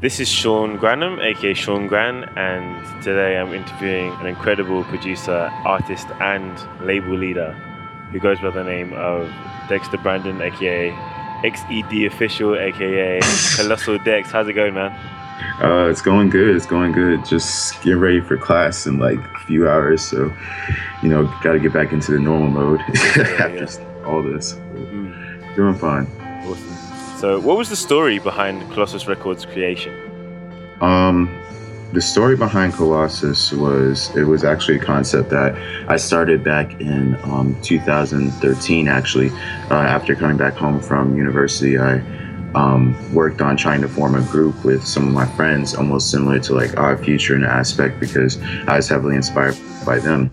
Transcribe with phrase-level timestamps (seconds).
[0.00, 6.06] This is Sean Granham, aka Sean Gran, and today I'm interviewing an incredible producer, artist,
[6.20, 7.50] and label leader
[8.12, 9.28] who goes by the name of
[9.68, 10.92] Dexter Brandon, aka
[11.42, 13.18] XED Official, aka
[13.56, 14.30] Colossal Dex.
[14.30, 14.92] How's it going, man?
[15.60, 16.54] Uh, it's going good.
[16.54, 17.24] It's going good.
[17.24, 20.00] Just getting ready for class in like a few hours.
[20.04, 20.32] So,
[21.02, 24.04] you know, got to get back into the normal mode yeah, after yeah.
[24.06, 24.52] all this.
[24.52, 25.56] Mm.
[25.56, 26.06] Doing fine.
[26.46, 26.87] Awesome.
[27.18, 29.92] So, what was the story behind Colossus Records creation?
[30.80, 31.28] Um,
[31.92, 35.56] the story behind Colossus was it was actually a concept that
[35.90, 38.86] I started back in um, 2013.
[38.86, 39.30] Actually,
[39.68, 41.94] uh, after coming back home from university, I
[42.54, 46.38] um, worked on trying to form a group with some of my friends, almost similar
[46.38, 50.30] to like our Future in aspect, because I was heavily inspired by them.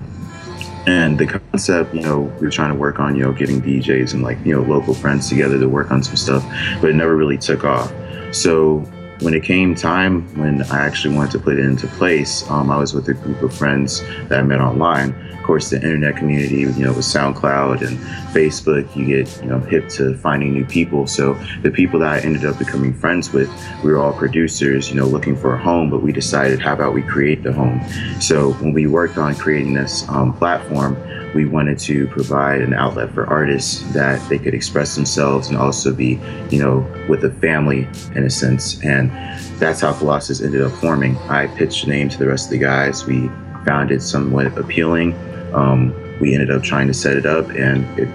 [0.88, 4.14] And the concept, you know, we were trying to work on, you know, getting DJs
[4.14, 6.46] and like, you know, local friends together to work on some stuff,
[6.80, 7.92] but it never really took off.
[8.32, 8.86] So
[9.22, 12.78] when it came time when I actually wanted to put it into place, um, I
[12.78, 15.14] was with a group of friends that I met online.
[15.32, 17.98] Of course, the internet community, you know, with SoundCloud and
[18.34, 21.06] Facebook, you get, you know, hip to finding new people.
[21.06, 23.50] So the people that I ended up becoming friends with,
[23.84, 26.94] we were all producers, you know, looking for a home, but we decided, how about
[26.94, 27.80] we create the home?
[28.20, 30.98] So when we worked on creating this um, platform,
[31.36, 35.94] we wanted to provide an outlet for artists that they could express themselves and also
[35.94, 36.18] be,
[36.50, 38.82] you know, with a family in a sense.
[38.84, 39.12] And
[39.60, 41.18] that's how Colossus ended up forming.
[41.30, 43.06] I pitched the name to the rest of the guys.
[43.06, 43.28] We
[43.66, 45.14] found it somewhat appealing.
[45.54, 48.08] Um, we ended up trying to set it up, and it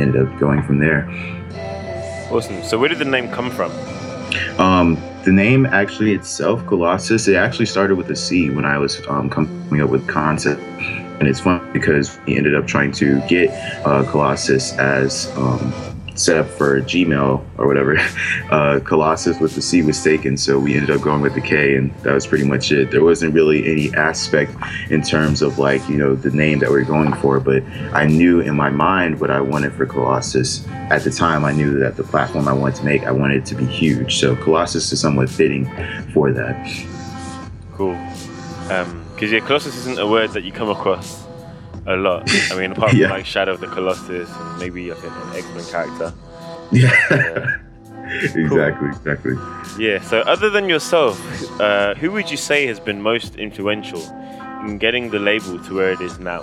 [0.00, 1.08] ended up going from there.
[2.30, 2.62] Awesome.
[2.62, 3.72] So, where did the name come from?
[4.60, 9.04] Um, the name actually itself, Colossus, it actually started with a C when I was
[9.08, 10.62] um, coming up with concept
[11.20, 13.50] and it's fun because we ended up trying to get
[13.86, 15.72] uh, Colossus as um,
[16.20, 17.98] set up for Gmail or whatever.
[18.50, 21.76] Uh, Colossus with the C was taken, so we ended up going with the K,
[21.76, 22.90] and that was pretty much it.
[22.90, 24.52] There wasn't really any aspect
[24.90, 27.62] in terms of like you know the name that we are going for, but
[27.92, 30.66] I knew in my mind what I wanted for Colossus.
[30.66, 33.46] At the time, I knew that the platform I wanted to make, I wanted it
[33.46, 34.18] to be huge.
[34.18, 35.66] So Colossus is somewhat fitting
[36.12, 36.86] for that.
[37.74, 37.94] Cool.
[38.68, 41.26] Um, because yeah, Colossus isn't a word that you come across
[41.86, 42.22] a lot.
[42.50, 45.46] I mean, apart from like Shadow of the Colossus and maybe I think an X
[45.54, 46.14] Men character.
[46.72, 47.58] Yeah.
[48.34, 49.34] exactly, exactly.
[49.78, 50.00] Yeah.
[50.00, 51.20] So, other than yourself,
[51.60, 54.00] uh, who would you say has been most influential
[54.64, 56.42] in getting the label to where it is now?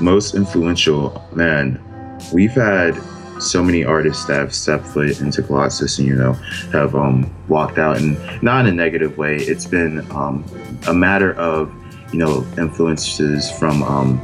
[0.00, 1.80] Most influential, man.
[2.32, 3.00] We've had
[3.40, 6.32] so many artists that have stepped foot into Colossus and you know
[6.72, 9.36] have um, walked out, and not in a negative way.
[9.36, 10.44] It's been um,
[10.86, 11.72] a matter of
[12.12, 14.20] you know influences from um,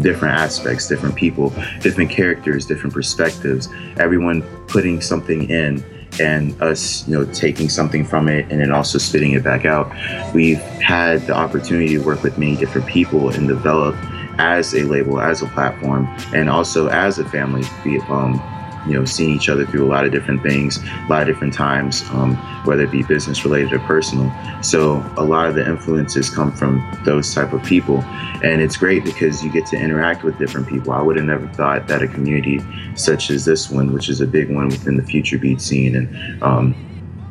[0.00, 3.68] different aspects, different people, different characters, different perspectives.
[3.96, 5.84] Everyone putting something in
[6.20, 9.90] and us, you know, taking something from it and then also spitting it back out.
[10.32, 13.96] We've had the opportunity to work with many different people and develop
[14.38, 17.64] as a label, as a platform, and also as a family.
[18.08, 18.40] Um,
[18.86, 21.54] you know, seeing each other through a lot of different things, a lot of different
[21.54, 24.32] times, um, whether it be business related or personal.
[24.62, 28.02] So a lot of the influences come from those type of people,
[28.42, 30.92] and it's great because you get to interact with different people.
[30.92, 32.60] I would have never thought that a community
[32.94, 36.42] such as this one, which is a big one within the future beat scene, and
[36.42, 36.74] um,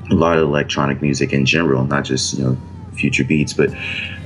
[0.10, 2.58] a lot of electronic music in general, not just you know
[2.94, 3.70] future beats, but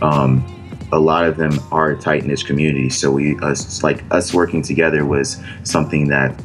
[0.02, 0.44] um,
[0.92, 3.00] a lot of them are tight knit communities.
[3.00, 6.40] So we, us, like us working together was something that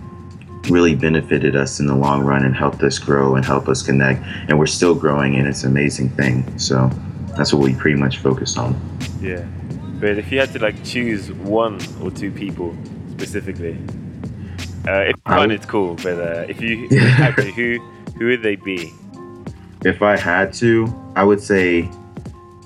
[0.69, 4.23] really benefited us in the long run and helped us grow and help us connect.
[4.49, 6.59] And we're still growing, and it's an amazing thing.
[6.59, 6.91] So
[7.37, 8.81] that's what we pretty much focus on.
[9.21, 9.45] Yeah,
[10.01, 12.77] but if you had to like choose one or two people
[13.11, 13.79] specifically,
[14.87, 17.79] uh, if one it's cool, but uh, if you had to, who
[18.19, 18.93] who would they be?
[19.85, 20.87] If I had to,
[21.17, 21.89] I would say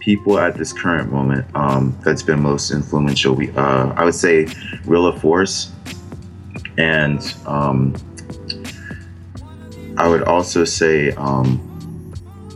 [0.06, 3.34] people at this current moment um, that's been most influential.
[3.34, 4.46] We, uh, I would say,
[4.84, 5.72] Rilla Force
[6.78, 7.94] and um,
[9.96, 11.62] I would also say um,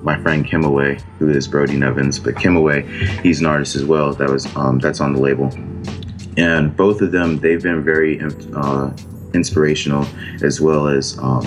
[0.03, 2.87] my friend Kimaway, who is Brody Nevins, but Kimaway,
[3.21, 4.13] he's an artist as well.
[4.15, 5.53] That was um, that's on the label,
[6.37, 8.21] and both of them they've been very
[8.55, 8.91] uh,
[9.35, 10.07] inspirational
[10.43, 11.45] as well as um,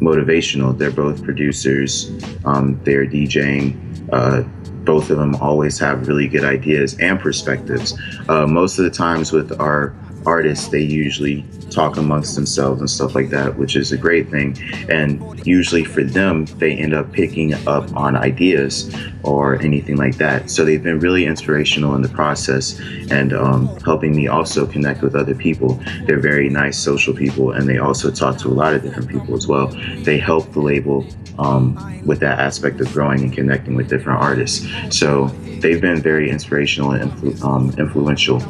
[0.00, 0.76] motivational.
[0.76, 2.10] They're both producers.
[2.44, 4.08] Um, they're DJing.
[4.12, 4.42] Uh,
[4.84, 7.98] both of them always have really good ideas and perspectives.
[8.28, 9.94] Uh, most of the times with our
[10.26, 14.56] artists, they usually talk amongst themselves and stuff like that, which is a great thing.
[14.90, 20.50] And usually for them, they end up picking up on ideas or anything like that.
[20.50, 22.78] So they've been really inspirational in the process
[23.10, 25.80] and um, helping me also connect with other people.
[26.06, 29.34] They're very nice social people and they also talk to a lot of different people
[29.34, 29.68] as well.
[29.98, 31.06] They help the label
[31.38, 34.66] um, with that aspect of growing and connecting with different artists.
[34.90, 35.28] So
[35.60, 38.42] they've been very inspirational and influ- um, influential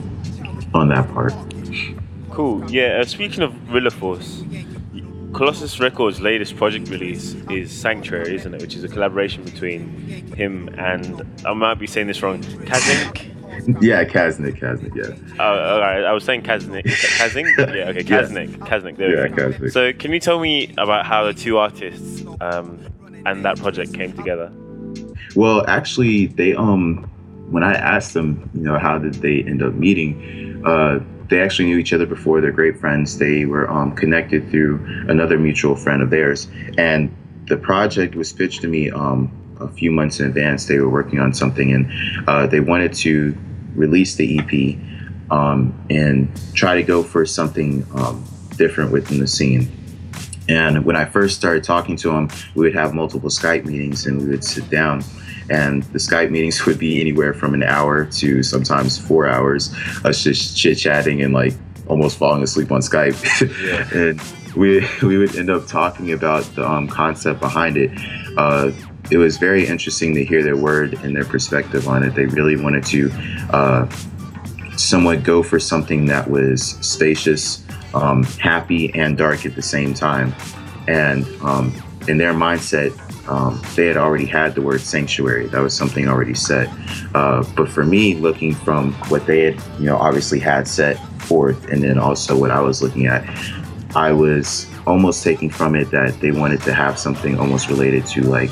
[0.75, 1.33] on that part.
[2.41, 2.71] Cool.
[2.71, 3.01] Yeah.
[3.01, 3.53] Uh, speaking of
[3.93, 4.43] Force,
[5.35, 8.63] Colossus Records' latest project release is Sanctuary, isn't it?
[8.63, 9.91] Which is a collaboration between
[10.35, 12.43] him and I might be saying this wrong.
[12.43, 13.83] Kazink.
[13.83, 15.35] yeah, Kaznik, Kaznik, yeah.
[15.39, 16.03] Oh, all right.
[16.03, 16.85] I was saying Kaznik.
[16.85, 17.59] Kazink?
[17.77, 18.53] Yeah, okay, Kaznik.
[18.53, 18.67] Yeah.
[18.67, 19.51] Kaznik, there yeah, we go.
[19.51, 19.73] Kaznik.
[19.73, 22.81] So, can you tell me about how the two artists um,
[23.27, 24.51] and that project came together?
[25.37, 27.05] Well, actually, they um,
[27.51, 30.63] when I asked them, you know, how did they end up meeting?
[30.65, 32.41] Uh, they actually knew each other before.
[32.41, 33.19] They're great friends.
[33.19, 37.15] They were um, connected through another mutual friend of theirs, and
[37.47, 40.67] the project was pitched to me um, a few months in advance.
[40.67, 43.37] They were working on something, and uh, they wanted to
[43.75, 44.77] release the EP
[45.31, 48.25] um, and try to go for something um,
[48.57, 49.71] different within the scene.
[50.49, 54.21] And when I first started talking to them, we would have multiple Skype meetings, and
[54.21, 55.05] we would sit down
[55.51, 59.75] and the Skype meetings would be anywhere from an hour to sometimes four hours,
[60.05, 61.53] us just chit chatting and like
[61.89, 63.19] almost falling asleep on Skype.
[63.61, 63.89] Yeah.
[63.93, 64.21] and
[64.57, 67.91] we we would end up talking about the um, concept behind it.
[68.37, 68.73] Uh,
[69.11, 72.15] it was very interesting to hear their word and their perspective on it.
[72.15, 73.11] They really wanted to
[73.51, 73.89] uh,
[74.77, 77.65] somewhat go for something that was spacious,
[77.95, 80.35] um, happy, and dark at the same time.
[80.87, 81.75] And um,
[82.09, 82.97] in their mindset,
[83.31, 85.47] um, they had already had the word sanctuary.
[85.47, 86.69] That was something already set.
[87.15, 91.69] Uh, but for me, looking from what they had, you know, obviously had set forth,
[91.69, 93.25] and then also what I was looking at,
[93.95, 98.23] I was almost taking from it that they wanted to have something almost related to
[98.23, 98.51] like,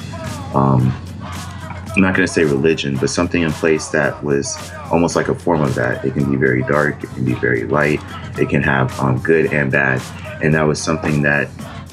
[0.54, 0.92] um,
[1.22, 4.56] I'm not going to say religion, but something in place that was
[4.92, 6.04] almost like a form of that.
[6.04, 8.00] It can be very dark, it can be very light,
[8.38, 10.00] it can have um, good and bad.
[10.40, 11.48] And that was something that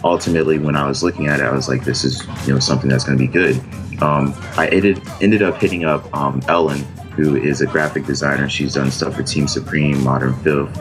[0.05, 2.89] ultimately, when I was looking at it, I was like, this is you know something
[2.89, 3.57] that's going to be good.
[4.01, 6.79] Um, I ended ended up hitting up um, Ellen,
[7.15, 8.47] who is a graphic designer.
[8.47, 10.71] She's done stuff for Team Supreme, Modern Filth,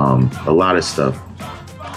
[0.00, 1.18] um, a lot of stuff.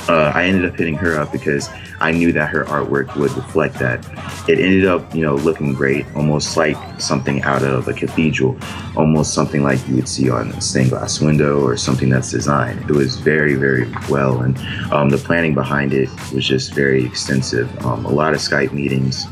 [0.07, 1.69] Uh, I ended up hitting her up because
[1.99, 4.05] I knew that her artwork would reflect that.
[4.47, 8.57] It ended up, you know, looking great, almost like something out of a cathedral,
[8.95, 12.81] almost something like you would see on a stained glass window or something that's designed.
[12.89, 14.57] It was very, very well, and
[14.91, 17.67] um, the planning behind it was just very extensive.
[17.85, 19.25] Um, a lot of Skype meetings,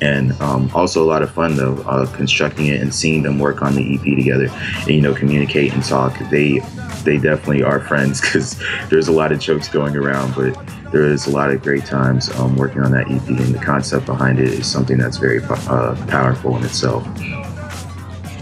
[0.00, 3.62] and um, also a lot of fun though uh, constructing it and seeing them work
[3.62, 6.60] on the ep together and you know communicate and talk they
[7.06, 8.60] they definitely are friends because
[8.90, 10.54] there's a lot of jokes going around but
[10.92, 14.06] there is a lot of great times um, working on that EP, and the concept
[14.06, 17.04] behind it is something that's very uh, powerful in itself.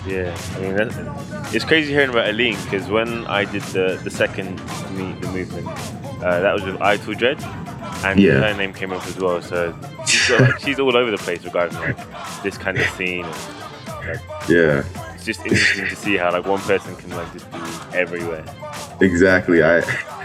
[0.07, 4.11] Yeah, I mean, that, it's crazy hearing about Aline because when I did the the
[4.11, 4.61] second
[4.97, 5.67] meet the movement,
[6.23, 7.43] uh, that was with Eitel Dread,
[8.05, 8.41] and yeah.
[8.41, 9.41] her name came up as well.
[9.41, 9.75] So
[10.07, 11.97] she's, got, like, she's all over the place regarding like
[12.43, 13.25] this kind of scene.
[13.25, 17.51] And, like, yeah, it's just interesting to see how like one person can like just
[17.51, 17.59] be
[17.97, 18.45] everywhere.
[19.01, 19.63] Exactly.
[19.63, 19.79] I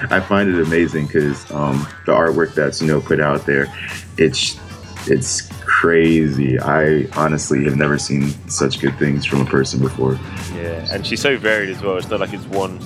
[0.10, 3.74] I find it amazing because um, the artwork that's you know put out there,
[4.18, 4.60] it's
[5.07, 6.60] it's crazy.
[6.60, 10.19] I honestly have never seen such good things from a person before.
[10.56, 11.98] Yeah, and she's so varied as well.
[11.98, 12.80] It's not like it's one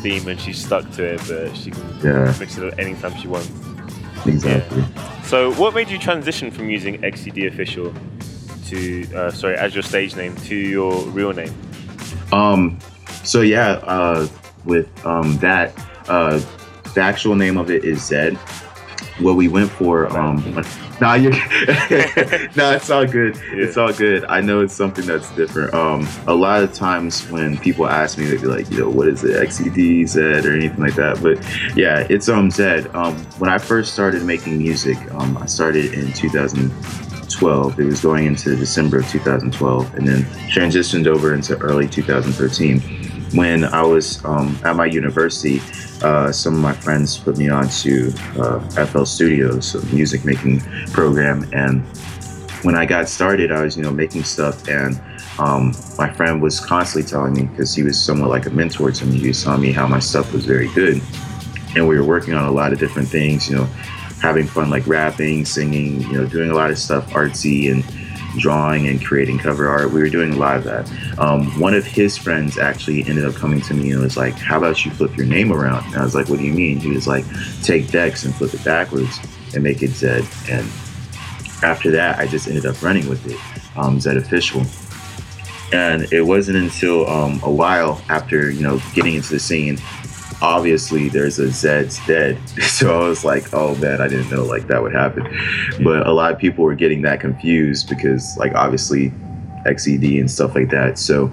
[0.00, 2.34] theme and she's stuck to it, but she can yeah.
[2.38, 3.50] mix it up anytime she wants.
[4.26, 4.80] Exactly.
[4.80, 5.22] Yeah.
[5.22, 7.92] So, what made you transition from using XED Official
[8.68, 11.54] to, uh, sorry, as your stage name to your real name?
[12.32, 12.78] Um.
[13.24, 14.28] So yeah, uh,
[14.64, 15.72] with um, that.
[16.08, 16.40] Uh,
[16.94, 18.36] the actual name of it is Zed.
[19.20, 20.36] What we went for, um,
[21.00, 21.30] nah, you,
[22.56, 23.36] nah, it's all good.
[23.36, 23.64] Yeah.
[23.64, 24.24] It's all good.
[24.24, 25.74] I know it's something that's different.
[25.74, 29.08] Um, a lot of times when people ask me, they'd be like, you know, what
[29.08, 31.20] is it, XED, Zed, or anything like that.
[31.20, 31.38] But
[31.76, 32.94] yeah, it's um Zed.
[32.94, 36.12] Um, when I first started making music, um, I started in
[37.38, 37.80] 2012.
[37.80, 43.64] It was going into December of 2012, and then transitioned over into early 2013 when
[43.64, 45.60] I was um, at my university,
[46.02, 50.60] uh, some of my friends put me on to uh, FL Studios, a music making
[50.92, 51.48] program.
[51.52, 51.82] And
[52.62, 54.66] when I got started, I was, you know, making stuff.
[54.68, 55.00] And
[55.38, 59.04] um, my friend was constantly telling me, because he was somewhat like a mentor to
[59.04, 61.02] me, he telling me how my stuff was very good.
[61.76, 63.68] And we were working on a lot of different things, you know,
[64.20, 67.84] having fun like rapping, singing, you know, doing a lot of stuff artsy and
[68.38, 69.90] drawing and creating cover art.
[69.90, 71.18] We were doing a lot of that.
[71.18, 74.58] Um, one of his friends actually ended up coming to me and was like, "How
[74.58, 76.90] about you flip your name around?" And I was like, "What do you mean?" He
[76.90, 77.24] was like,
[77.62, 79.18] "Take Dex and flip it backwards
[79.54, 80.66] and make it Zed." And
[81.62, 83.38] after that, I just ended up running with it,
[83.76, 84.62] um, Zed official.
[85.72, 89.78] And it wasn't until um, a while after you know getting into the scene
[90.40, 92.38] obviously there's a Zeds Dead.
[92.78, 95.24] So I was like, oh man, I didn't know like that would happen.
[95.82, 99.10] But a lot of people were getting that confused because like obviously
[99.66, 100.96] XED and stuff like that.
[100.96, 101.32] So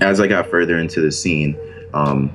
[0.00, 1.58] as I got further into the scene,
[1.92, 2.32] um,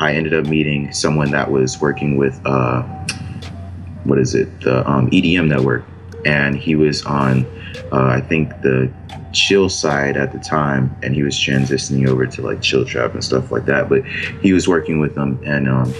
[0.00, 2.82] I ended up meeting someone that was working with uh,
[4.04, 5.84] what is it, the um, EDM network,
[6.24, 7.46] and he was on
[7.92, 8.92] uh, I think the
[9.32, 13.24] chill side at the time, and he was transitioning over to like chill trap and
[13.24, 13.88] stuff like that.
[13.88, 14.06] But
[14.42, 15.94] he was working with them, and um,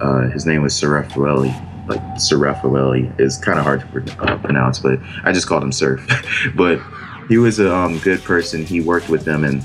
[0.00, 1.54] uh, his name was Sir Raffaelli.
[1.88, 5.72] Like Sir Raffaelli is kind of hard to uh, pronounce, but I just called him
[5.72, 6.06] Surf.
[6.54, 6.80] but
[7.28, 8.64] he was a um, good person.
[8.64, 9.64] He worked with them, and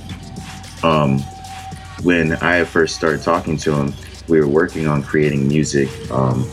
[0.83, 1.19] um,
[2.03, 3.93] when I first started talking to him,
[4.27, 5.89] we were working on creating music.
[6.11, 6.49] Um,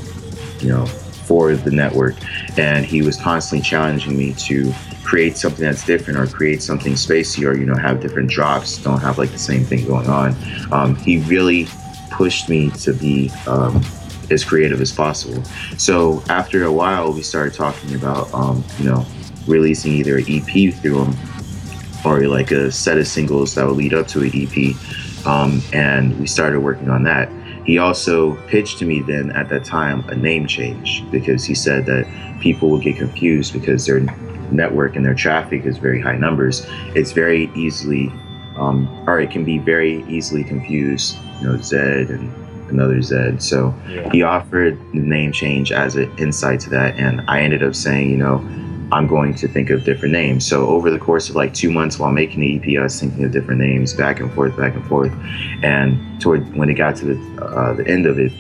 [0.61, 0.87] you know,
[1.30, 2.16] for the network,
[2.58, 7.49] and he was constantly challenging me to create something that's different or create something spacey
[7.49, 10.34] or you know have different drops don't have like the same thing going on.
[10.72, 11.68] Um, he really
[12.10, 13.80] pushed me to be um,
[14.28, 15.44] as creative as possible.
[15.78, 19.06] So after a while we started talking about um, you know
[19.46, 21.14] releasing either an ep through him
[22.04, 24.75] or like a set of singles that would lead up to an ep
[25.28, 27.30] um, and we started working on that
[27.70, 31.86] he also pitched to me then at that time a name change because he said
[31.86, 32.04] that
[32.40, 34.00] people would get confused because their
[34.50, 36.66] network and their traffic is very high numbers.
[36.96, 38.08] It's very easily,
[38.56, 42.32] um, or it can be very easily confused, you know, Zed and
[42.70, 43.40] another Zed.
[43.40, 44.10] So yeah.
[44.10, 46.98] he offered the name change as an insight to that.
[46.98, 48.38] And I ended up saying, you know,
[48.92, 50.47] I'm going to think of different names.
[50.47, 53.25] So over the course of like two months while making the EP, I was thinking
[53.25, 55.12] of different names back and forth, back and forth.
[55.62, 58.32] And toward when it got to the uh, the end of it,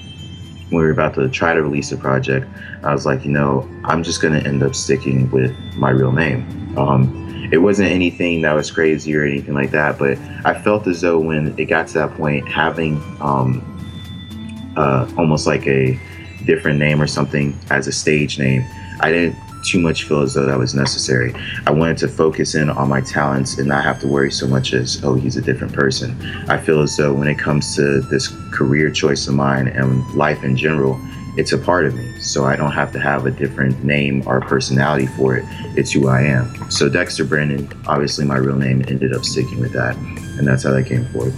[0.70, 2.48] when we were about to try to release a project,
[2.82, 6.12] I was like, you know, I'm just going to end up sticking with my real
[6.12, 6.76] name.
[6.76, 11.00] Um, it wasn't anything that was crazy or anything like that, but I felt as
[11.00, 15.98] though when it got to that point, having um, uh, almost like a
[16.44, 18.64] different name or something as a stage name,
[19.00, 21.34] I didn't too much feel as though that was necessary.
[21.66, 24.72] I wanted to focus in on my talents and not have to worry so much
[24.72, 26.16] as, oh, he's a different person.
[26.48, 30.42] I feel as though when it comes to this career choice of mine and life
[30.42, 31.00] in general,
[31.36, 32.20] it's a part of me.
[32.20, 35.44] So I don't have to have a different name or personality for it.
[35.76, 36.70] It's who I am.
[36.70, 39.96] So Dexter Brandon, obviously my real name, ended up sticking with that.
[39.96, 41.36] And that's how that came forth.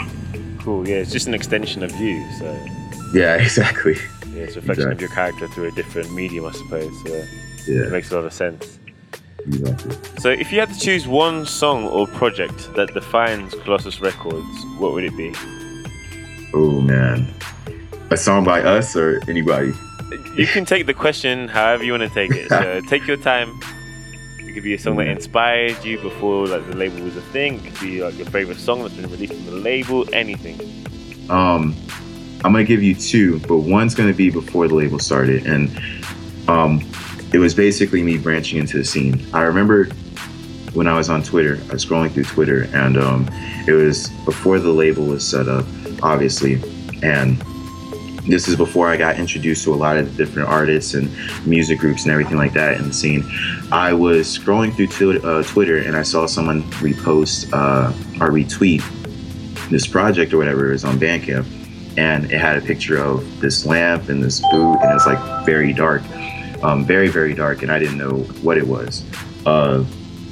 [0.60, 0.88] Cool.
[0.88, 2.24] Yeah, it's just an extension of you.
[2.38, 2.66] So.
[3.12, 3.94] Yeah, exactly.
[4.28, 4.92] Yeah, it's a reflection exactly.
[4.92, 7.02] of your character through a different medium, I suppose.
[7.04, 7.24] So.
[7.66, 7.86] Yeah.
[7.86, 8.78] It makes a lot of sense.
[9.46, 9.96] Exactly.
[10.20, 14.46] So, if you had to choose one song or project that defines Colossus Records,
[14.78, 15.34] what would it be?
[16.54, 17.26] Oh man,
[18.10, 19.72] a song by us or anybody?
[20.36, 22.48] You can take the question however you want to take it.
[22.48, 23.58] So, take your time.
[24.38, 27.64] It could be a song that inspired you before like the label was a thing.
[27.64, 30.06] It could be like your favorite song that's been released from the label.
[30.14, 30.60] Anything.
[31.30, 31.74] Um,
[32.44, 35.70] I'm gonna give you two, but one's gonna be before the label started, and
[36.48, 36.80] um,
[37.32, 39.24] it was basically me branching into the scene.
[39.32, 39.86] I remember
[40.74, 43.28] when I was on Twitter, I was scrolling through Twitter, and um,
[43.66, 45.64] it was before the label was set up,
[46.02, 46.54] obviously,
[47.02, 47.38] and
[48.26, 51.10] this is before I got introduced to a lot of different artists and
[51.44, 53.24] music groups and everything like that in the scene.
[53.72, 57.88] I was scrolling through uh, Twitter and I saw someone repost uh,
[58.22, 58.80] or retweet
[59.70, 61.46] this project or whatever it was on Bandcamp,
[61.98, 65.44] and it had a picture of this lamp and this boot, and it was like
[65.44, 66.02] very dark
[66.62, 69.04] um, very very dark, and I didn't know what it was.
[69.46, 69.82] Uh,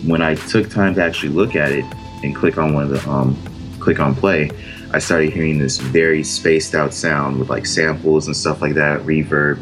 [0.06, 1.84] when I took time to actually look at it
[2.22, 3.37] and click on one of the um,
[3.80, 4.50] click on play,
[4.92, 9.00] I started hearing this very spaced out sound with like samples and stuff like that,
[9.00, 9.58] reverb,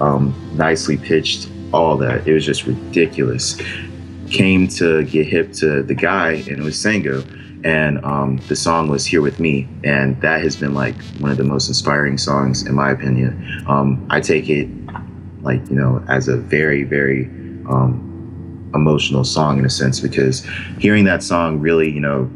[0.00, 2.26] um, nicely pitched, all that.
[2.26, 3.60] It was just ridiculous.
[4.30, 7.22] Came to get hip to the guy, and it was Sango
[7.64, 11.36] and um, the song was "Here with Me," and that has been like one of
[11.36, 13.64] the most inspiring songs in my opinion.
[13.68, 14.68] Um, I take it
[15.42, 17.26] like you know as a very very
[17.68, 20.46] um, emotional song in a sense because
[20.78, 22.30] hearing that song really you know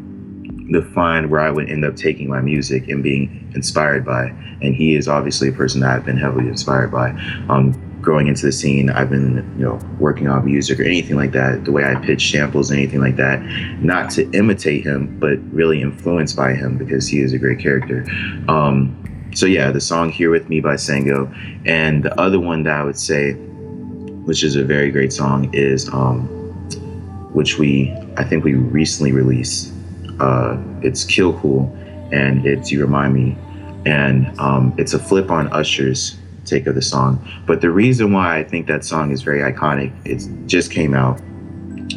[0.73, 4.27] defined where I would end up taking my music and being inspired by.
[4.63, 7.11] And he is obviously a person that I've been heavily inspired by.
[7.49, 11.33] Um, growing into the scene, I've been, you know, working on music or anything like
[11.33, 13.43] that, the way I pitch samples, and anything like that,
[13.81, 18.07] not to imitate him, but really influenced by him because he is a great character.
[18.49, 19.03] Um,
[19.35, 21.33] so yeah, the song "Here with Me" by Sango,
[21.67, 25.89] and the other one that I would say, which is a very great song, is
[25.89, 26.27] um,
[27.33, 29.73] which we I think we recently released.
[30.21, 31.71] Uh, it's Kill Cool,
[32.13, 33.37] and it's You Remind Me,
[33.85, 37.27] and um, it's a flip on Usher's take of the song.
[37.47, 41.21] But the reason why I think that song is very iconic, it just came out,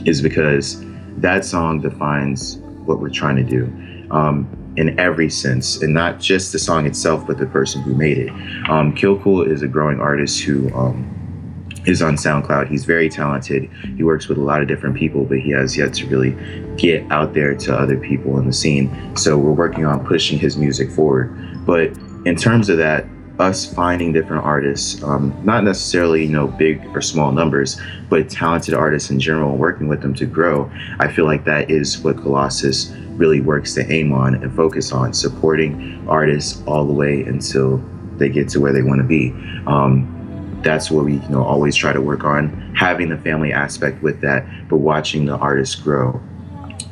[0.06, 0.84] is because
[1.18, 3.66] that song defines what we're trying to do.
[4.12, 8.18] Um, in every sense, and not just the song itself, but the person who made
[8.18, 8.30] it.
[8.70, 12.70] Um, Kill Cool is a growing artist who um, is on SoundCloud.
[12.70, 13.70] He's very talented.
[13.98, 16.32] He works with a lot of different people, but he has yet to really
[16.78, 18.90] get out there to other people in the scene.
[19.18, 21.36] So we're working on pushing his music forward.
[21.66, 21.90] But
[22.26, 23.06] in terms of that,
[23.38, 28.74] us finding different artists, um, not necessarily you know big or small numbers, but talented
[28.74, 30.72] artists in general, working with them to grow.
[31.00, 35.14] I feel like that is what Colossus really works to aim on and focus on,
[35.14, 37.78] supporting artists all the way until
[38.18, 39.32] they get to where they want to be.
[39.68, 40.16] Um,
[40.64, 44.20] that's what we you know always try to work on having the family aspect with
[44.20, 46.20] that but watching the artist grow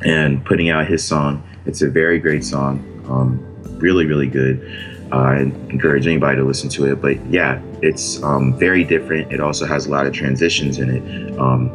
[0.04, 1.42] and putting out his song.
[1.66, 3.44] It's a very great song um,
[3.78, 5.06] really really good.
[5.12, 5.36] Uh, I
[5.70, 9.32] encourage anybody to listen to it but yeah it's um, very different.
[9.32, 11.38] It also has a lot of transitions in it.
[11.38, 11.68] Um,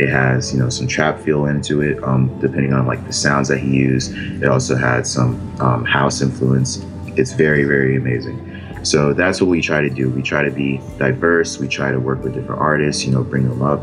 [0.00, 3.48] it has you know some trap feel into it um, depending on like the sounds
[3.48, 6.84] that he used it also had some um, house influence
[7.16, 8.50] it's very very amazing
[8.82, 10.08] so that's what we try to do.
[10.08, 11.58] We try to be diverse.
[11.58, 13.80] We try to work with different artists, you know, bring them up,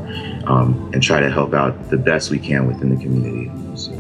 [0.50, 3.52] um, and try to help out the best we can within the community.
[3.78, 3.92] So.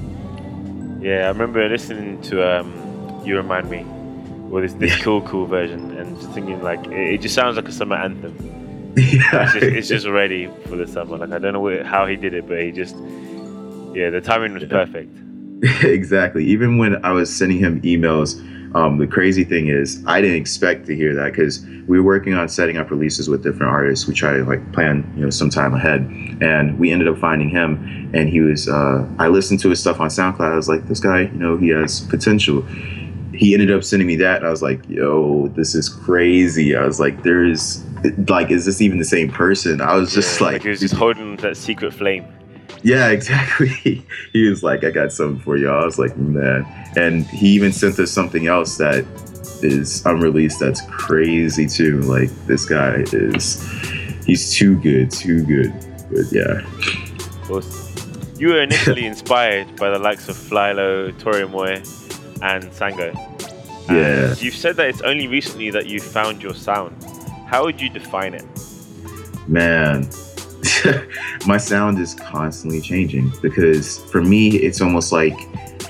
[0.99, 3.83] Yeah, I remember listening to um, "You Remind Me"
[4.49, 7.67] with this, this cool, cool version, and just thinking like it, it just sounds like
[7.67, 8.56] a summer anthem.
[9.07, 9.43] Yeah.
[9.43, 11.17] It's, just, it's just ready for the summer.
[11.17, 12.95] Like I don't know what, how he did it, but he just
[13.93, 15.15] yeah, the timing was perfect.
[15.83, 16.43] exactly.
[16.45, 18.41] Even when I was sending him emails
[18.75, 22.33] um, the crazy thing is, I didn't expect to hear that because we were working
[22.33, 24.07] on setting up releases with different artists.
[24.07, 26.01] We try to like plan, you know, some time ahead,
[26.41, 28.11] and we ended up finding him.
[28.13, 30.51] And he was, uh, I listened to his stuff on SoundCloud.
[30.51, 32.65] I was like, this guy, you know, he has potential.
[33.37, 36.75] He ended up sending me that, and I was like, yo, this is crazy.
[36.75, 37.83] I was like, there's,
[38.27, 39.79] like, is this even the same person?
[39.79, 42.25] I was just yeah, like, like he was just holding that secret flame.
[42.83, 44.05] Yeah, exactly.
[44.33, 46.65] he was like, I got something for y'all." I was like, man.
[46.95, 49.05] And he even sent us something else that
[49.63, 52.01] is unreleased that's crazy too.
[52.01, 53.63] Like, this guy is,
[54.25, 55.73] he's too good, too good.
[56.11, 56.65] But yeah.
[57.49, 57.87] Awesome.
[58.39, 61.79] You were initially inspired by the likes of Flylo, Toro y Moi,
[62.41, 63.13] and Sango.
[63.89, 64.35] Yeah.
[64.39, 66.95] you've said that it's only recently that you found your sound.
[67.47, 68.45] How would you define it?
[69.47, 70.09] Man,
[71.47, 75.37] my sound is constantly changing because for me, it's almost like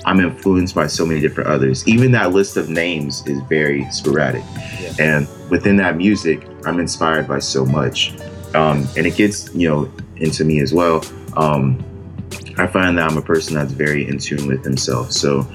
[0.04, 1.86] I'm influenced by so many different others.
[1.88, 4.44] Even that list of names is very sporadic.
[4.80, 4.94] Yeah.
[5.00, 8.14] And within that music, I'm inspired by so much.
[8.54, 11.04] Um, and it gets, you know, into me as well.
[11.36, 11.84] Um,
[12.56, 15.12] I find that I'm a person that's very in tune with himself.
[15.12, 15.46] So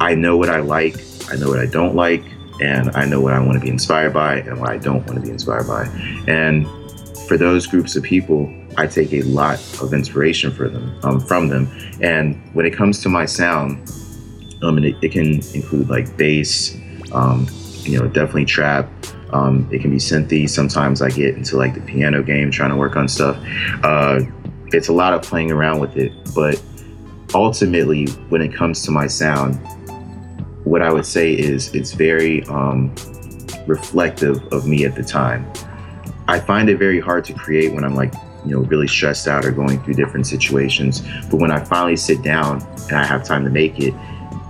[0.00, 0.96] I know what I like,
[1.30, 2.24] I know what I don't like,
[2.60, 5.16] and I know what I want to be inspired by and what I don't want
[5.16, 5.84] to be inspired by.
[6.26, 6.66] And
[7.26, 11.48] for those groups of people, I take a lot of inspiration for them um, from
[11.48, 11.68] them.
[12.00, 13.90] And when it comes to my sound,
[14.62, 16.76] um, it, it, can include like bass,
[17.12, 17.46] um,
[17.82, 18.90] you know, definitely trap.
[19.32, 20.48] Um, it can be synthy.
[20.48, 23.36] Sometimes I get into like the piano game, trying to work on stuff.
[23.82, 24.20] Uh,
[24.68, 26.60] it's a lot of playing around with it, but
[27.34, 29.58] ultimately, when it comes to my sound,
[30.66, 32.92] what I would say is it's very um,
[33.66, 35.50] reflective of me at the time.
[36.26, 38.12] I find it very hard to create when I'm like
[38.44, 42.22] you know really stressed out or going through different situations but when i finally sit
[42.22, 43.92] down and i have time to make it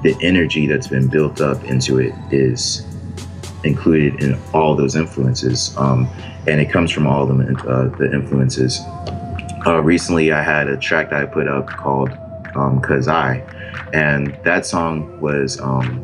[0.02, 2.84] the energy that's been built up into it is
[3.64, 6.06] included in all those influences um,
[6.46, 8.80] and it comes from all of them uh, the influences
[9.66, 12.10] uh, recently i had a track that i put up called
[12.54, 13.42] um, cause i
[13.92, 16.02] and that song was um,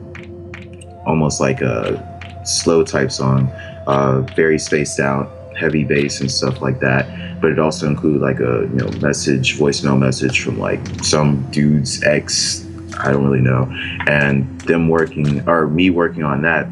[1.06, 2.08] almost like a
[2.44, 3.48] slow type song
[3.86, 7.40] uh, very spaced out heavy bass and stuff like that.
[7.40, 12.02] But it also included like a you know message voicemail message from like some dude's
[12.04, 12.66] ex
[12.98, 13.68] i don't really know.
[14.06, 16.66] And them working or me working on that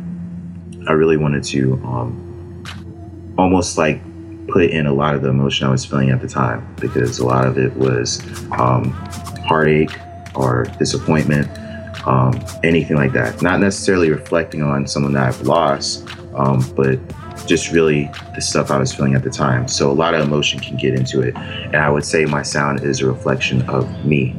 [0.89, 2.65] i really wanted to um,
[3.37, 4.01] almost like
[4.49, 7.27] put in a lot of the emotion i was feeling at the time because a
[7.27, 8.21] lot of it was
[8.53, 8.91] um,
[9.45, 9.97] heartache
[10.35, 11.49] or disappointment
[12.07, 16.99] um, anything like that not necessarily reflecting on someone that i've lost um, but
[17.47, 19.69] just really the stuff I was feeling at the time.
[19.69, 21.35] So a lot of emotion can get into it.
[21.37, 24.37] And I would say my sound is a reflection of me,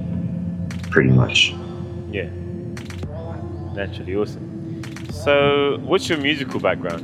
[0.89, 1.54] pretty much.
[2.10, 2.30] Yeah.
[3.73, 4.47] Naturally awesome.
[5.12, 7.01] So, what's your musical background?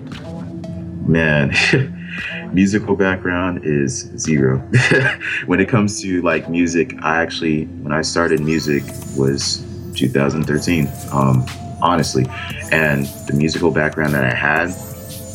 [1.08, 1.54] Man,
[2.54, 4.60] musical background is zero.
[5.46, 8.84] when it comes to like music, I actually when I started music
[9.18, 9.64] was
[9.96, 10.88] 2013.
[11.12, 11.46] Um,
[11.82, 12.26] honestly,
[12.72, 14.76] and the musical background that I had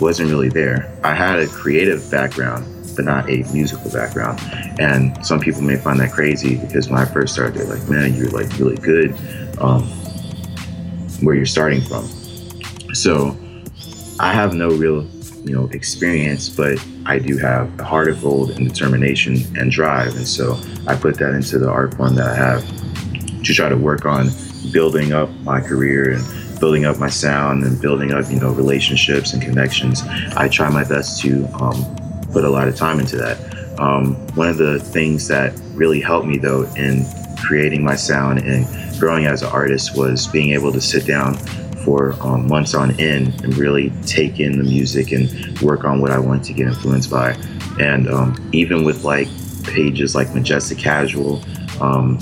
[0.01, 0.93] wasn't really there.
[1.05, 4.41] I had a creative background, but not a musical background.
[4.81, 8.15] And some people may find that crazy because when I first started, they're like, "Man,
[8.15, 9.15] you're like really good."
[9.59, 9.85] Um,
[11.23, 12.05] where you're starting from.
[12.95, 13.37] So
[14.19, 15.07] I have no real,
[15.45, 20.15] you know, experience, but I do have a heart of gold and determination and drive.
[20.17, 23.77] And so I put that into the art form that I have to try to
[23.77, 24.29] work on
[24.73, 29.33] building up my career and building up my sound and building up, you know, relationships
[29.33, 30.03] and connections.
[30.37, 31.97] I try my best to um,
[32.33, 33.81] put a lot of time into that.
[33.81, 37.05] Um, one of the things that really helped me though in
[37.39, 38.67] creating my sound and
[39.01, 41.37] growing as an artist was being able to sit down
[41.85, 46.11] for um, months on end and really take in the music and work on what
[46.11, 47.37] I wanted to get influenced by.
[47.79, 49.29] And um, even with like
[49.65, 51.43] pages like Majestic Casual,
[51.81, 52.19] um,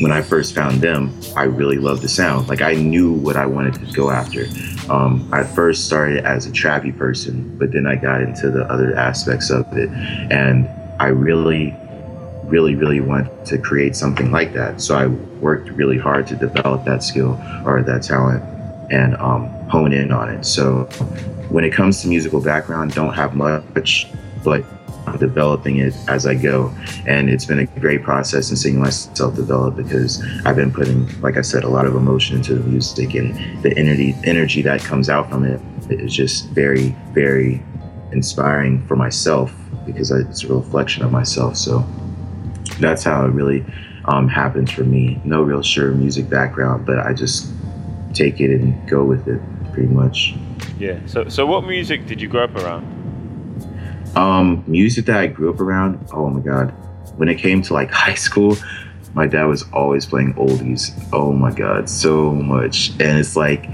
[0.00, 2.48] when I first found them, I really loved the sound.
[2.48, 4.46] Like I knew what I wanted to go after.
[4.88, 8.96] Um, I first started as a trappy person, but then I got into the other
[8.96, 9.90] aspects of it,
[10.30, 11.76] and I really
[12.50, 14.80] really, really want to create something like that.
[14.80, 18.42] So I worked really hard to develop that skill or that talent
[18.90, 20.44] and um, hone in on it.
[20.44, 20.84] So
[21.48, 24.06] when it comes to musical background, don't have much,
[24.44, 24.64] but
[25.06, 26.72] I'm developing it as I go.
[27.06, 31.36] And it's been a great process in seeing myself develop because I've been putting, like
[31.36, 35.08] I said, a lot of emotion into the music and the energy energy that comes
[35.08, 37.62] out from it is just very, very
[38.12, 39.52] inspiring for myself
[39.86, 41.56] because it's a reflection of myself.
[41.56, 41.84] So
[42.78, 43.64] that's how it really
[44.04, 45.20] um, happens for me.
[45.24, 47.52] No real sure music background, but I just
[48.12, 49.40] take it and go with it
[49.72, 50.34] pretty much.
[50.78, 50.98] Yeah.
[51.06, 52.96] So, so what music did you grow up around?
[54.16, 56.08] Um, music that I grew up around.
[56.12, 56.70] Oh my god.
[57.16, 58.56] When it came to like high school,
[59.14, 60.90] my dad was always playing oldies.
[61.12, 62.90] Oh my god, so much.
[63.00, 63.68] And it's like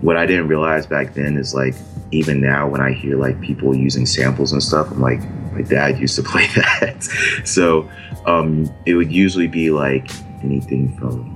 [0.00, 1.74] what I didn't realize back then is like
[2.10, 5.20] even now when I hear like people using samples and stuff, I'm like,
[5.52, 7.02] my dad used to play that.
[7.44, 7.90] so
[8.26, 10.10] um, it would usually be like
[10.42, 11.32] anything from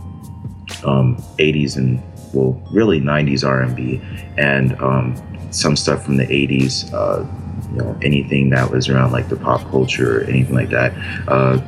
[0.85, 2.03] um, 80s and
[2.37, 4.01] well, really 90s R&B
[4.37, 5.17] and um,
[5.51, 6.93] some stuff from the 80s.
[6.93, 7.27] Uh,
[7.73, 10.93] you know, anything that was around like the pop culture or anything like that.
[11.27, 11.61] Uh,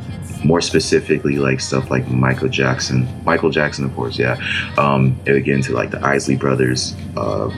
[0.45, 4.39] more specifically, like stuff like Michael Jackson, Michael Jackson, of course, yeah.
[4.77, 6.95] Um, it would get into like the Isley Brothers.
[7.17, 7.49] Uh,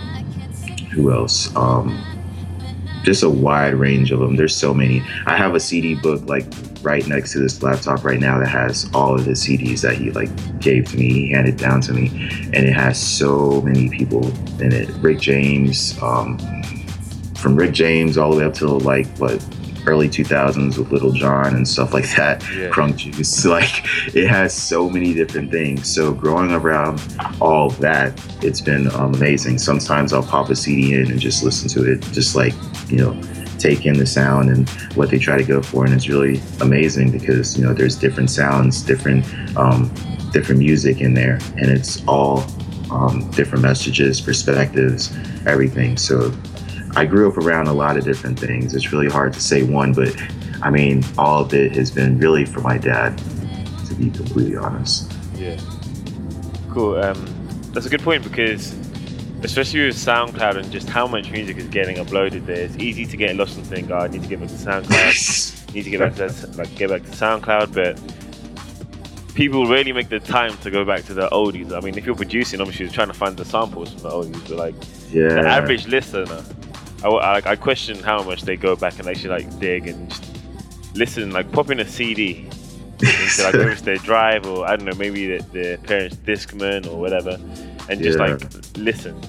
[0.92, 1.55] who else?
[1.55, 2.03] Um,
[3.03, 4.37] just a wide range of them.
[4.37, 5.03] There's so many.
[5.27, 6.44] I have a CD book like
[6.83, 10.11] right next to this laptop right now that has all of the CDs that he
[10.11, 11.12] like gave to me.
[11.12, 12.09] He handed down to me,
[12.53, 14.27] and it has so many people
[14.61, 14.88] in it.
[15.01, 16.38] Rick James, um,
[17.37, 19.43] from Rick James all the way up to like what
[19.87, 22.43] early 2000s with Lil Jon and stuff like that.
[22.55, 22.69] Yeah.
[22.71, 23.45] Crunk Juice.
[23.51, 25.93] Like it has so many different things.
[25.93, 27.03] So growing around
[27.40, 28.12] all that,
[28.45, 29.59] it's been um, amazing.
[29.59, 32.55] Sometimes I'll pop a CD in and just listen to it, just like,
[32.88, 33.21] you know,
[33.61, 35.85] take in the sound and what they try to go for.
[35.85, 39.25] And it's really amazing because, you know, there's different sounds, different,
[39.57, 39.92] um,
[40.33, 41.38] different music in there.
[41.57, 42.44] And it's all
[42.90, 45.14] um, different messages, perspectives,
[45.46, 45.96] everything.
[45.96, 46.33] So
[46.96, 48.75] I grew up around a lot of different things.
[48.75, 50.14] It's really hard to say one, but
[50.62, 53.16] I mean, all of it has been really for my dad,
[53.88, 55.12] to be completely honest.
[55.37, 55.59] Yeah.
[56.70, 56.96] Cool.
[57.03, 57.27] Um,
[57.73, 58.75] that's a good point because,
[59.42, 63.16] especially with SoundCloud and just how much music is getting uploaded there, it's easy to
[63.16, 65.74] get lost and think, oh, I need to get back to SoundCloud.
[65.74, 70.20] need to get back to like get back to SoundCloud, but people really make the
[70.20, 71.72] time to go back to the oldies.
[71.72, 74.48] I mean, if you're producing, obviously you're trying to find the samples from the oldies,
[74.48, 74.74] but like
[75.12, 75.29] yeah.
[75.29, 76.42] the average listener
[77.03, 80.26] I, I, I question how much they go back and actually like dig and just
[80.94, 82.46] listen, like pop in a CD
[83.00, 86.87] into like whether it's their drive or I don't know, maybe their, their parents' Discman
[86.87, 87.38] or whatever,
[87.90, 88.26] and just yeah.
[88.26, 89.20] like listen.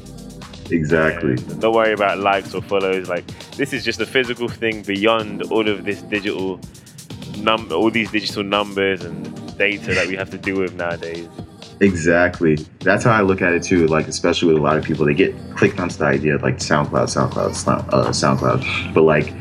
[0.69, 1.36] Exactly.
[1.60, 3.10] don't worry about likes or follows.
[3.10, 6.60] Like this is just a physical thing beyond all of this digital
[7.38, 11.28] num all these digital numbers and data that we have to deal with nowadays.
[11.82, 12.56] Exactly.
[12.82, 13.88] That's how I look at it too.
[13.88, 16.58] Like, especially with a lot of people, they get clicked onto the idea of like
[16.58, 18.93] SoundCloud, SoundCloud, uh, SoundCloud.
[18.93, 19.34] But like,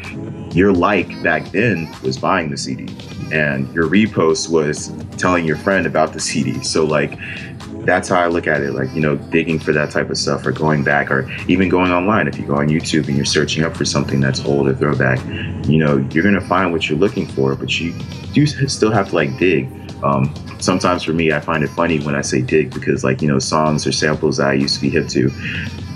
[0.54, 2.88] your like back then was buying the CD,
[3.30, 6.64] and your repost was telling your friend about the CD.
[6.64, 7.18] So like,
[7.84, 8.72] that's how I look at it.
[8.72, 11.90] Like, you know, digging for that type of stuff, or going back, or even going
[11.92, 12.28] online.
[12.28, 15.18] If you go on YouTube and you're searching up for something that's old or throwback,
[15.66, 17.94] you know, you're gonna find what you're looking for, but you
[18.32, 19.68] do still have to like dig
[20.02, 23.28] Um, sometimes for me, I find it funny when I say dig because, like, you
[23.28, 25.30] know, songs or samples that I used to be hip to,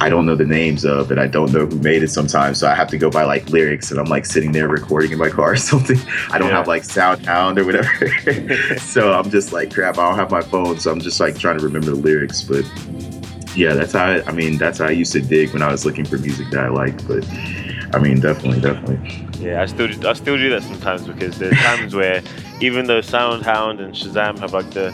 [0.01, 2.59] I don't know the names of and I don't know who made it sometimes.
[2.59, 5.19] So I have to go by like lyrics and I'm like sitting there recording in
[5.19, 5.99] my car or something.
[6.31, 6.57] I don't yeah.
[6.57, 8.79] have like SoundHound or whatever.
[8.79, 10.79] so I'm just like, crap, I don't have my phone.
[10.79, 12.43] So I'm just like trying to remember the lyrics.
[12.43, 12.65] But
[13.57, 15.87] yeah, that's how I, I mean, that's how I used to dig when I was
[15.87, 17.07] looking for music that I liked.
[17.07, 17.25] But
[17.95, 19.29] I mean, definitely, definitely.
[19.39, 22.23] Yeah, I still I still do that sometimes because there's times where
[22.61, 24.91] even though SoundHound and Shazam have like the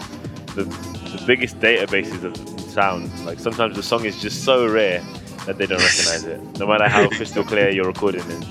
[0.55, 5.01] the, the biggest databases of sound, like sometimes the song is just so rare
[5.47, 8.47] that they don't recognize it, no matter how crystal clear your recording is.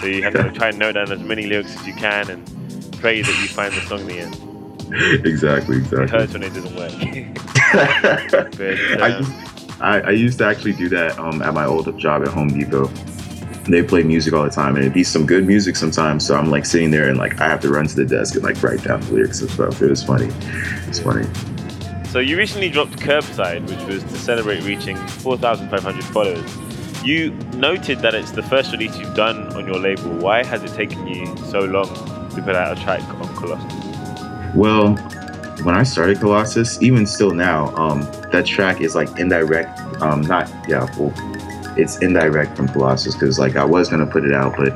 [0.00, 2.96] So you have to try and note down as many lyrics as you can and
[3.00, 5.24] pray that you find the song in the end.
[5.24, 6.04] Exactly, exactly.
[6.04, 6.92] It hurts when it doesn't work.
[8.58, 8.60] but,
[9.00, 9.22] uh,
[9.80, 12.90] I, I, used to actually do that um, at my old job at Home Depot
[13.72, 16.50] they play music all the time and it'd be some good music sometimes so i'm
[16.50, 18.82] like sitting there and like i have to run to the desk and like write
[18.84, 19.80] down the lyrics and stuff.
[19.82, 20.28] It was funny.
[20.86, 21.26] It's funny.
[22.10, 27.04] So you recently dropped curbside which was to celebrate reaching 4500 followers.
[27.04, 30.10] You noted that it's the first release you've done on your label.
[30.16, 31.88] Why has it taken you so long
[32.30, 34.54] to put out a track on colossus?
[34.54, 34.96] Well
[35.64, 40.48] when I started Colossus, even still now, um, that track is like indirect, um, not
[40.68, 41.12] yeah, well,
[41.78, 44.72] it's indirect from Colossus because like I was gonna put it out, but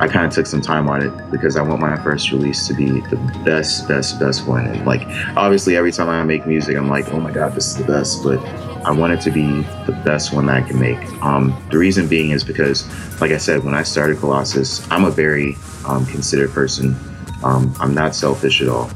[0.00, 2.74] I kind of took some time on it because I want my first release to
[2.74, 4.66] be the best, best, best one.
[4.66, 5.02] And like
[5.36, 8.22] obviously, every time I make music, I'm like, oh my god, this is the best.
[8.24, 8.40] But
[8.84, 9.46] I want it to be
[9.86, 10.98] the best one that I can make.
[11.22, 12.88] Um, the reason being is because,
[13.20, 16.96] like I said, when I started Colossus, I'm a very um, considerate person.
[17.44, 18.90] Um, I'm not selfish at all.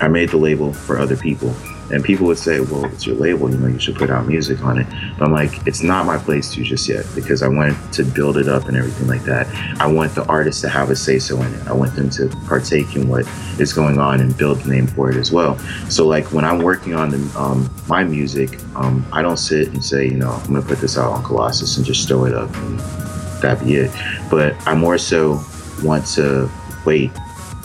[0.00, 1.54] I made the label for other people.
[1.92, 4.62] And people would say, well, it's your label, you know, you should put out music
[4.62, 4.86] on it.
[5.18, 8.36] But I'm like, it's not my place to just yet because I want to build
[8.36, 9.46] it up and everything like that.
[9.80, 11.66] I want the artists to have a say so in it.
[11.66, 13.26] I want them to partake in what
[13.58, 15.58] is going on and build the name for it as well.
[15.88, 19.84] So, like, when I'm working on the, um, my music, um, I don't sit and
[19.84, 22.34] say, you know, I'm going to put this out on Colossus and just throw it
[22.34, 22.78] up and
[23.42, 23.90] that be it.
[24.30, 25.42] But I more so
[25.82, 26.50] want to
[26.84, 27.10] wait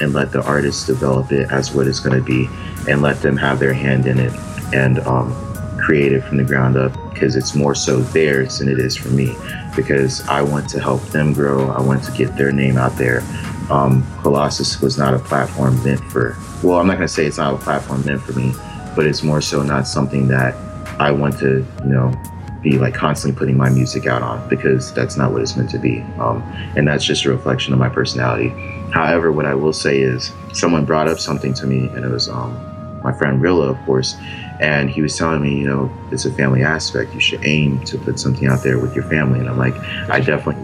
[0.02, 2.50] and let the artists develop it as what it's going to be
[2.88, 4.34] and let them have their hand in it
[4.74, 5.34] and um,
[5.78, 9.10] create it from the ground up because it's more so theirs than it is for
[9.10, 9.36] me
[9.76, 11.70] because I want to help them grow.
[11.70, 13.22] I want to get their name out there.
[13.70, 17.38] Um, Colossus was not a platform meant for, well, I'm not going to say it's
[17.38, 18.54] not a platform meant for me,
[18.96, 20.56] but it's more so not something that
[21.00, 22.14] I want to, you know,
[22.62, 25.78] be like constantly putting my music out on because that's not what it's meant to
[25.78, 26.02] be.
[26.20, 26.42] Um,
[26.76, 28.50] and that's just a reflection of my personality.
[28.92, 32.28] However, what I will say is someone brought up something to me and it was,
[32.28, 32.75] um,
[33.06, 34.18] my friend Rilla, of course,
[34.60, 37.14] and he was telling me, you know, it's a family aspect.
[37.14, 39.40] You should aim to put something out there with your family.
[39.40, 39.76] And I'm like,
[40.10, 40.64] I definitely.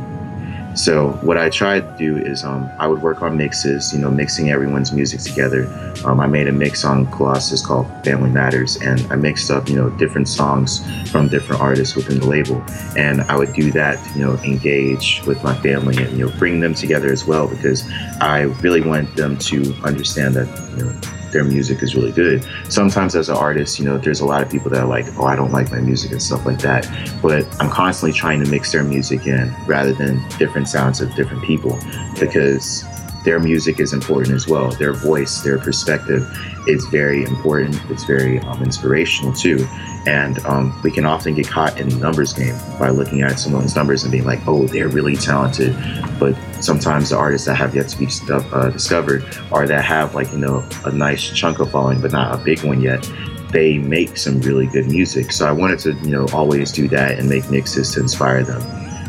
[0.73, 4.09] So what I tried to do is um, I would work on mixes, you know,
[4.09, 5.67] mixing everyone's music together.
[6.05, 9.75] Um, I made a mix on Colossus called Family Matters, and I mixed up, you
[9.75, 10.79] know, different songs
[11.11, 12.63] from different artists within the label.
[12.97, 16.61] And I would do that, you know, engage with my family and you know bring
[16.61, 17.85] them together as well because
[18.21, 22.45] I really want them to understand that, you know their music is really good.
[22.69, 25.25] Sometimes as an artist, you know, there's a lot of people that are like, oh,
[25.25, 26.87] I don't like my music and stuff like that.
[27.21, 31.43] But I'm constantly trying to mix their music in rather than different sounds of different
[31.43, 31.79] people
[32.19, 32.83] because
[33.23, 34.71] their music is important as well.
[34.71, 36.27] Their voice, their perspective
[36.67, 37.79] is very important.
[37.89, 39.67] It's very um, inspirational too.
[40.07, 43.75] And um, we can often get caught in the numbers game by looking at someone's
[43.75, 45.75] numbers and being like, oh, they're really talented.
[46.19, 50.31] But sometimes the artists that have yet to be uh, discovered or that have like,
[50.31, 53.07] you know, a nice chunk of following, but not a big one yet,
[53.51, 55.31] they make some really good music.
[55.31, 58.61] So I wanted to, you know, always do that and make mixes to inspire them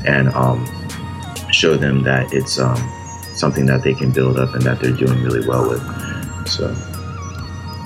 [0.04, 0.66] and um,
[1.50, 2.76] show them that it's um,
[3.34, 5.82] something that they can build up and that they're doing really well with.
[6.48, 6.68] So.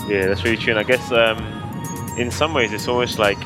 [0.09, 0.73] Yeah, that's really true.
[0.73, 1.39] And I guess um,
[2.19, 3.39] in some ways it's almost like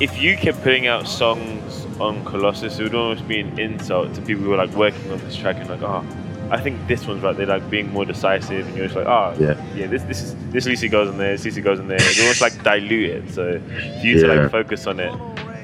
[0.00, 4.22] if you kept putting out songs on Colossus, it would almost be an insult to
[4.22, 6.04] people who were like working on this track and like, oh,
[6.50, 7.36] I think this one's right.
[7.36, 9.86] They're like being more decisive, and you're just like, oh, yeah, yeah.
[9.86, 11.98] This this is this Lucy goes in there, this Lucy goes in there.
[12.00, 13.30] It's almost like dilute it.
[13.30, 14.22] So for you yeah.
[14.22, 15.12] to like focus on it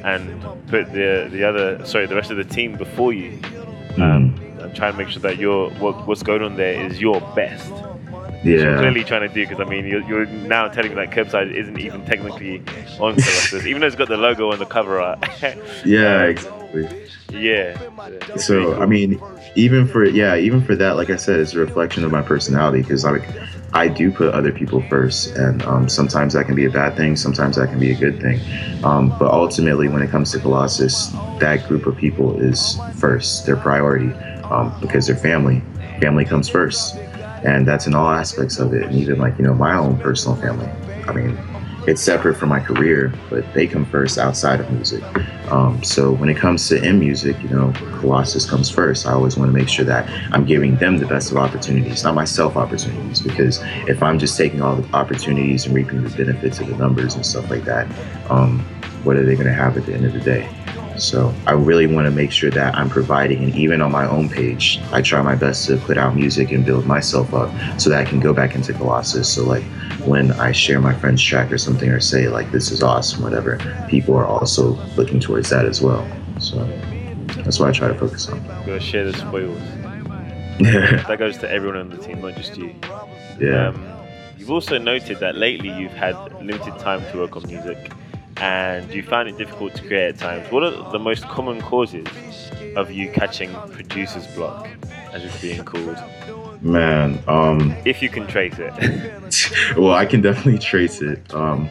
[0.05, 3.40] and put the the other, sorry, the rest of the team before you.
[3.98, 7.20] Um, and try and make sure that your what, what's going on there is your
[7.35, 7.72] best
[8.44, 8.57] yeah.
[8.57, 11.52] you're clearly trying to do because I mean you're, you're, now telling me that curbside
[11.52, 12.59] isn't even technically
[13.00, 15.24] on Colossus, even though it's got the logo on the cover art.
[15.85, 16.35] yeah,
[16.75, 17.41] exactly.
[17.41, 18.37] Yeah.
[18.37, 19.21] So I mean,
[19.55, 22.83] even for yeah, even for that, like I said, it's a reflection of my personality
[22.83, 23.29] because like
[23.73, 27.17] I do put other people first, and um, sometimes that can be a bad thing,
[27.17, 28.41] sometimes that can be a good thing.
[28.85, 31.09] Um, but ultimately, when it comes to Colossus,
[31.41, 34.13] that group of people is first, their priority,
[34.45, 35.63] um, because their family.
[36.01, 36.97] Family comes first
[37.45, 40.37] and that's in all aspects of it, and even like you know my own personal
[40.37, 40.67] family.
[41.07, 41.39] I mean,
[41.87, 45.03] it's separate from my career, but they come first outside of music.
[45.51, 49.07] Um, so when it comes to in music, you know, Colossus comes first.
[49.07, 52.14] I always want to make sure that I'm giving them the best of opportunities, not
[52.14, 56.68] myself opportunities, because if I'm just taking all the opportunities and reaping the benefits of
[56.68, 57.87] the numbers and stuff like that,
[58.31, 58.61] um,
[59.05, 60.49] what are they going to have at the end of the day?
[61.05, 64.31] So I really want to make sure that I'm providing, and even on my own
[64.31, 68.01] page, I try my best to put out music and build myself up so that
[68.01, 69.33] I can go back into Colossus.
[69.33, 69.64] So like
[70.07, 73.59] when I share my friend's track or something, or say like this is awesome, whatever,
[73.88, 76.09] people are also looking towards that as well.
[76.38, 76.64] So
[77.43, 78.43] that's what I try to focus on.
[78.67, 79.61] Gotta share the spoils.
[80.61, 82.75] that goes to everyone on the team, not just you.
[83.38, 83.69] Yeah.
[83.69, 83.87] Um,
[84.38, 87.93] you've also noted that lately you've had limited time to work on music
[88.38, 90.51] and you found it difficult to create at times.
[90.51, 92.07] What are the most common causes
[92.77, 94.68] of you catching producer's block,
[95.12, 95.97] as it's being called?
[96.62, 99.77] Man, um, If you can trace it.
[99.77, 101.33] well, I can definitely trace it.
[101.35, 101.68] Um,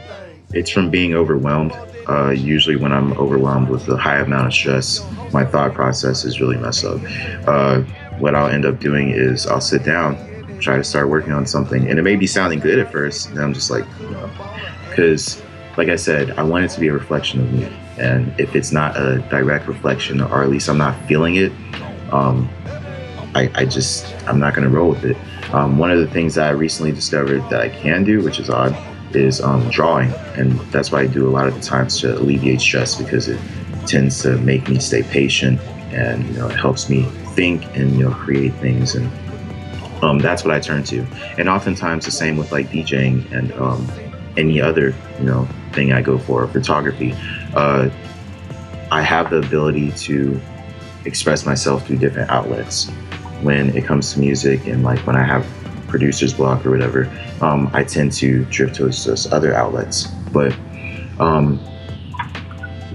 [0.54, 1.74] it's from being overwhelmed.
[2.08, 6.40] Uh, usually, when I'm overwhelmed with a high amount of stress, my thought process is
[6.40, 7.00] really messed up.
[7.48, 7.82] Uh,
[8.20, 10.18] what I'll end up doing is I'll sit down,
[10.60, 13.40] try to start working on something, and it may be sounding good at first, and
[13.40, 13.86] I'm just like,
[14.90, 15.42] because,
[15.78, 18.72] like I said, I want it to be a reflection of me, and if it's
[18.72, 21.52] not a direct reflection, or at least I'm not feeling it,
[22.12, 22.50] um,
[23.36, 25.18] I, I just I'm not gonna roll with it.
[25.54, 28.50] Um, one of the things that I recently discovered that I can do, which is
[28.50, 28.76] odd,
[29.16, 32.62] is um, drawing, and that's why I do a lot of the times to alleviate
[32.62, 33.40] stress because it
[33.88, 35.60] tends to make me stay patient,
[35.92, 37.04] and you know it helps me
[37.36, 39.12] think and you know create things, and
[40.04, 41.06] um, that's what I turn to.
[41.38, 43.88] And oftentimes the same with like DJing and um,
[44.38, 47.14] any other you know thing I go for, photography.
[47.56, 47.90] Uh,
[48.92, 50.40] I have the ability to
[51.06, 52.90] express myself through different outlets
[53.42, 55.46] when it comes to music and like when I have
[55.88, 57.10] producer's block or whatever,
[57.42, 60.08] um, I tend to drift towards those other outlets.
[60.32, 60.56] But
[61.20, 61.60] um,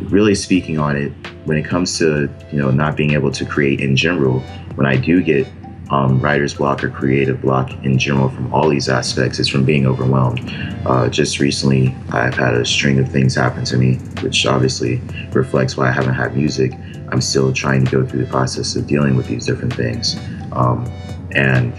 [0.05, 1.13] really speaking on it,
[1.45, 4.41] when it comes to you know not being able to create in general,
[4.75, 5.47] when I do get
[5.91, 9.87] um, writer's block or creative block in general from all these aspects, is from being
[9.87, 10.41] overwhelmed.
[10.87, 15.01] Uh, just recently, I've had a string of things happen to me, which obviously
[15.33, 16.73] reflects why I haven't had music.
[17.11, 20.19] I'm still trying to go through the process of dealing with these different things.
[20.53, 20.91] Um,
[21.33, 21.73] and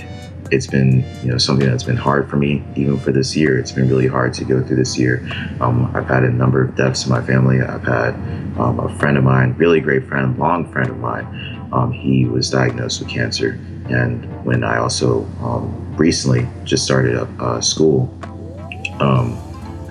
[0.52, 3.60] it's been, you know, something that's been hard for me, even for this year.
[3.60, 5.28] It's been really hard to go through this year.
[5.62, 7.62] Um, I've had a number of deaths in my family.
[7.62, 8.16] I've had
[8.60, 11.70] um, a friend of mine, really great friend, long friend of mine.
[11.72, 13.60] Um, he was diagnosed with cancer.
[13.90, 18.14] And when I also um, recently just started up uh, school,
[19.00, 19.38] um,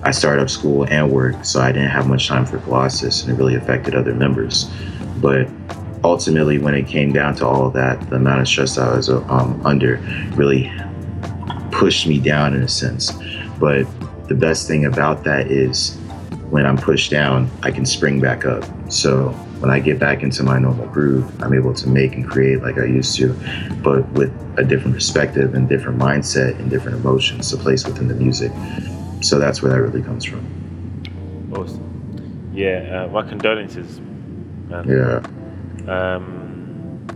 [0.05, 3.33] I started up school and work, so I didn't have much time for Colossus, and
[3.33, 4.71] it really affected other members.
[5.21, 5.49] But
[6.05, 9.09] ultimately, when it came down to all of that, the amount of stress I was
[9.09, 9.97] um, under
[10.35, 10.73] really
[11.73, 13.13] pushed me down in a sense.
[13.59, 13.87] But
[14.29, 15.97] the best thing about that is
[16.51, 18.65] when I'm pushed down, I can spring back up.
[18.91, 22.63] So when I get back into my normal groove, I'm able to make and create
[22.63, 23.35] like I used to,
[23.83, 28.15] but with a different perspective and different mindset and different emotions to place within the
[28.15, 28.53] music.
[29.21, 30.45] So that's where that really comes from.
[31.55, 32.51] Awesome.
[32.53, 34.01] Yeah, uh, my condolences.
[34.69, 34.87] Man.
[34.89, 35.23] Yeah.
[35.93, 37.07] Um,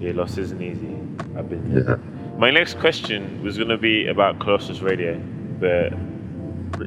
[0.00, 0.96] yeah, loss isn't easy.
[1.36, 1.96] I've been Yeah.
[2.38, 5.20] My next question was going to be about Colossus Radio,
[5.60, 5.92] but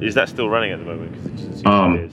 [0.02, 1.12] is that still running at the moment?
[1.14, 2.12] 'Cause it doesn't seem Um, it is.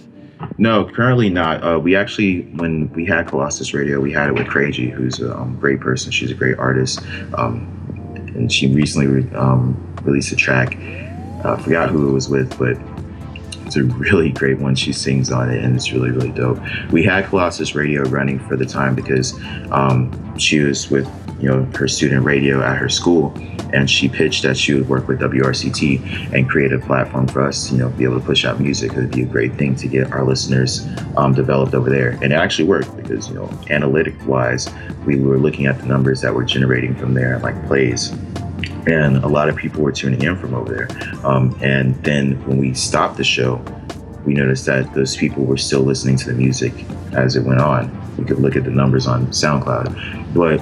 [0.57, 1.63] No, currently not.
[1.63, 5.35] Uh, we actually, when we had Colossus Radio, we had it with Crazy, who's a
[5.35, 6.11] um, great person.
[6.11, 7.01] She's a great artist.
[7.33, 7.71] Um,
[8.35, 10.77] and she recently re- um, released a track.
[11.43, 12.77] Uh, I forgot who it was with, but
[13.65, 14.75] it's a really great one.
[14.75, 16.59] She sings on it, and it's really, really dope.
[16.91, 19.33] We had Colossus Radio running for the time because
[19.71, 21.07] um, she was with,
[21.45, 23.31] you know, her student radio at her school,
[23.71, 27.71] and she pitched that she would work with WRCT and create a platform for us,
[27.71, 28.93] you know, be able to push out music.
[28.93, 32.23] It would be a great thing to get our listeners um, developed over there, and
[32.23, 34.73] it actually worked because, you know, analytic-wise,
[35.05, 38.09] we were looking at the numbers that were generating from there, like plays,
[38.87, 41.23] and a lot of people were tuning in from over there.
[41.23, 43.63] Um, and then when we stopped the show,
[44.25, 46.73] we noticed that those people were still listening to the music
[47.13, 47.91] as it went on.
[48.17, 50.59] We could look at the numbers on SoundCloud, but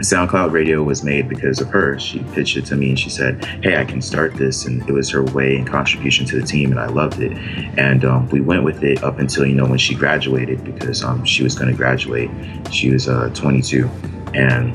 [0.00, 1.98] SoundCloud Radio was made because of her.
[1.98, 4.92] She pitched it to me and she said, "Hey, I can start this," and it
[4.92, 7.32] was her way and contribution to the team, and I loved it.
[7.78, 11.24] And um, we went with it up until you know when she graduated because um,
[11.24, 12.30] she was going to graduate.
[12.72, 13.88] She was uh, 22,
[14.34, 14.74] and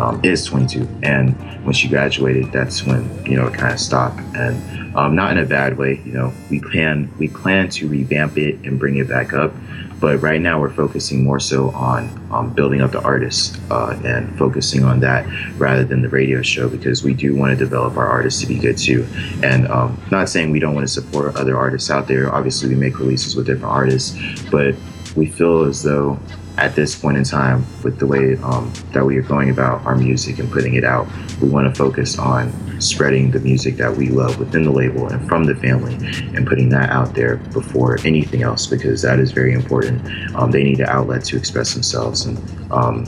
[0.00, 0.88] um, is 22.
[1.02, 5.32] And when she graduated, that's when you know it kind of stopped, and um, not
[5.32, 6.00] in a bad way.
[6.04, 9.52] You know, we plan we plan to revamp it and bring it back up,
[10.00, 14.36] but right now we're focusing more so on um, building up the artists uh, and
[14.38, 15.26] focusing on that
[15.58, 18.58] rather than the radio show because we do want to develop our artists to be
[18.58, 19.06] good too.
[19.42, 22.34] And um, not saying we don't want to support other artists out there.
[22.34, 24.18] Obviously, we make releases with different artists,
[24.50, 24.74] but
[25.16, 26.18] we feel as though
[26.60, 29.96] at this point in time, with the way um, that we are going about our
[29.96, 31.08] music and putting it out,
[31.40, 35.26] we want to focus on spreading the music that we love within the label and
[35.26, 35.94] from the family
[36.34, 40.06] and putting that out there before anything else because that is very important.
[40.34, 42.38] Um, they need an outlet to express themselves and
[42.70, 43.06] um,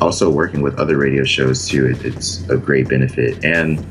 [0.00, 1.86] also working with other radio shows too.
[1.86, 3.84] It, it's a great benefit and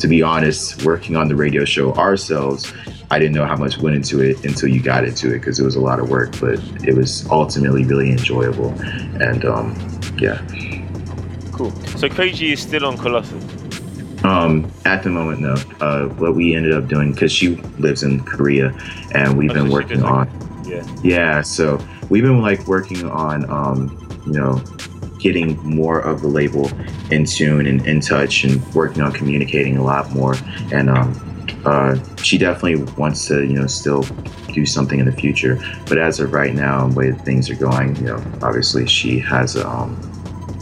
[0.00, 2.72] to be honest, working on the radio show ourselves
[3.14, 5.64] I didn't know how much went into it until you got into it because it
[5.64, 8.70] was a lot of work, but it was ultimately really enjoyable.
[9.22, 9.76] And um,
[10.18, 10.42] yeah.
[11.52, 11.70] Cool.
[11.96, 13.44] So Crazy is still on Colossus?
[14.24, 15.54] Um, at the moment, no.
[15.80, 18.74] Uh, what we ended up doing, because she lives in Korea,
[19.12, 20.26] and we've oh, been so working on.
[20.66, 20.84] yeah.
[21.04, 21.42] Yeah.
[21.42, 21.78] So
[22.10, 24.60] we've been like working on, um, you know,
[25.20, 26.68] getting more of the label
[27.12, 30.34] in tune and in touch, and working on communicating a lot more.
[30.72, 31.12] And um,
[31.64, 34.02] uh, she definitely wants to, you know, still
[34.52, 35.58] do something in the future.
[35.86, 39.56] But as of right now, the way things are going, you know, obviously she has
[39.56, 39.96] um,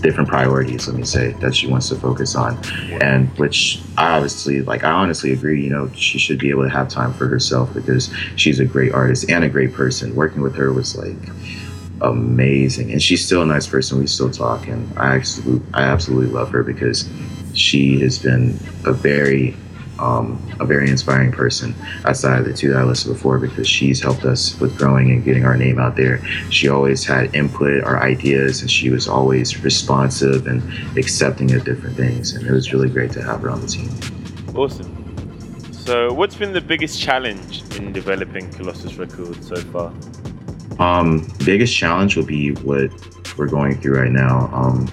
[0.02, 0.86] different priorities.
[0.86, 2.58] Let me say that she wants to focus on,
[3.00, 4.84] and which I obviously like.
[4.84, 5.62] I honestly agree.
[5.62, 8.92] You know, she should be able to have time for herself because she's a great
[8.92, 10.14] artist and a great person.
[10.14, 11.16] Working with her was like
[12.00, 13.98] amazing, and she's still a nice person.
[13.98, 17.08] We still talk, and I absolutely, I absolutely love her because
[17.54, 19.56] she has been a very
[20.02, 21.74] um, a very inspiring person
[22.04, 25.24] outside of the two that I listed before because she's helped us with growing and
[25.24, 26.24] getting our name out there.
[26.50, 30.62] She always had input, our ideas, and she was always responsive and
[30.98, 32.34] accepting of different things.
[32.34, 33.90] And it was really great to have her on the team.
[34.56, 34.90] Awesome.
[35.72, 39.92] So, what's been the biggest challenge in developing Colossus Records so far?
[40.78, 42.90] Um, biggest challenge will be what
[43.36, 44.50] we're going through right now.
[44.52, 44.86] Um,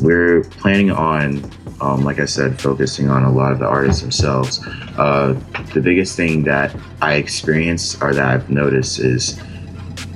[0.00, 1.50] we're planning on
[1.82, 4.64] um, like I said, focusing on a lot of the artists themselves.
[4.96, 5.38] Uh,
[5.74, 9.40] the biggest thing that I experience or that I've noticed is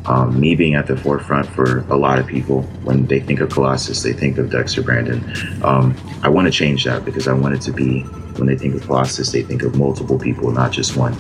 [0.07, 2.63] um, me being at the forefront for a lot of people.
[2.85, 5.25] When they think of Colossus, they think of Dexter Brandon.
[5.65, 8.03] Um, I want to change that because I want it to be
[8.39, 11.17] when they think of Colossus, they think of multiple people, not just one.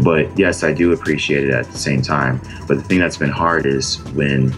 [0.00, 2.40] But yes, I do appreciate it at the same time.
[2.68, 4.52] But the thing that's been hard is when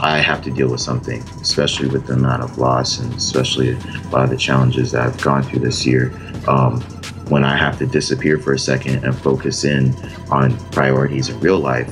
[0.00, 4.08] I have to deal with something, especially with the amount of loss and especially a
[4.10, 6.12] lot of the challenges that I've gone through this year.
[6.46, 6.80] Um,
[7.28, 9.94] when I have to disappear for a second and focus in
[10.30, 11.90] on priorities in real life,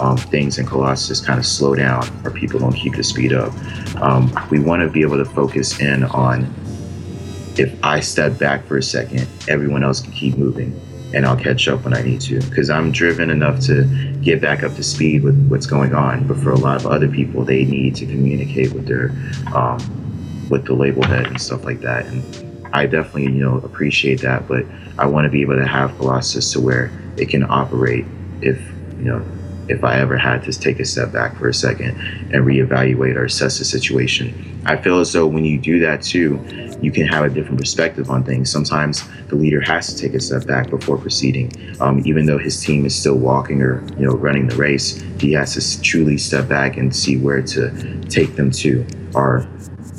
[0.00, 3.52] um, things in Colossus kind of slow down or people don't keep the speed up.
[4.00, 6.44] Um, we want to be able to focus in on
[7.56, 10.80] if I step back for a second, everyone else can keep moving
[11.14, 13.84] and I'll catch up when I need to because I'm driven enough to
[14.22, 16.26] get back up to speed with what's going on.
[16.26, 19.10] But for a lot of other people, they need to communicate with their
[19.54, 19.78] um,
[20.50, 22.06] with the label head and stuff like that.
[22.06, 24.64] And I definitely you know appreciate that, but
[24.98, 28.04] I want to be able to have Colossus to where it can operate
[28.42, 28.60] if
[28.98, 29.24] you know
[29.68, 31.98] if I ever had to take a step back for a second
[32.32, 34.60] and reevaluate or assess the situation.
[34.64, 36.38] I feel as though when you do that too,
[36.80, 38.50] you can have a different perspective on things.
[38.50, 41.52] Sometimes the leader has to take a step back before proceeding.
[41.80, 45.32] Um, even though his team is still walking or you know running the race, he
[45.32, 49.42] has to truly step back and see where to take them to or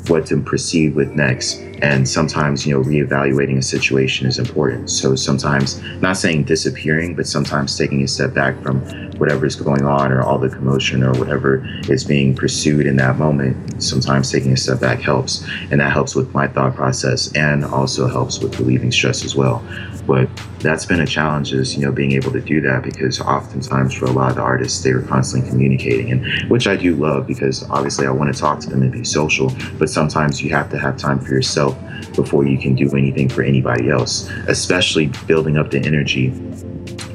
[0.08, 1.60] what to proceed with next.
[1.82, 4.90] And sometimes, you know, reevaluating a situation is important.
[4.90, 8.80] So sometimes, not saying disappearing, but sometimes taking a step back from
[9.18, 13.16] whatever is going on or all the commotion or whatever is being pursued in that
[13.16, 13.82] moment.
[13.82, 15.46] Sometimes taking a step back helps.
[15.70, 19.62] And that helps with my thought process and also helps with relieving stress as well.
[20.06, 20.28] But
[20.60, 24.06] that's been a challenge is, you know, being able to do that because oftentimes for
[24.06, 27.62] a lot of the artists, they were constantly communicating and which I do love because
[27.70, 30.78] obviously I want to talk to them and be social, but sometimes you have to
[30.78, 31.69] have time for yourself
[32.14, 36.30] before you can do anything for anybody else, especially building up the energy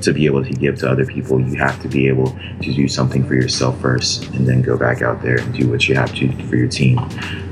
[0.02, 2.28] to be able to give to other people, you have to be able
[2.62, 5.88] to do something for yourself first and then go back out there and do what
[5.88, 7.00] you have to for your team.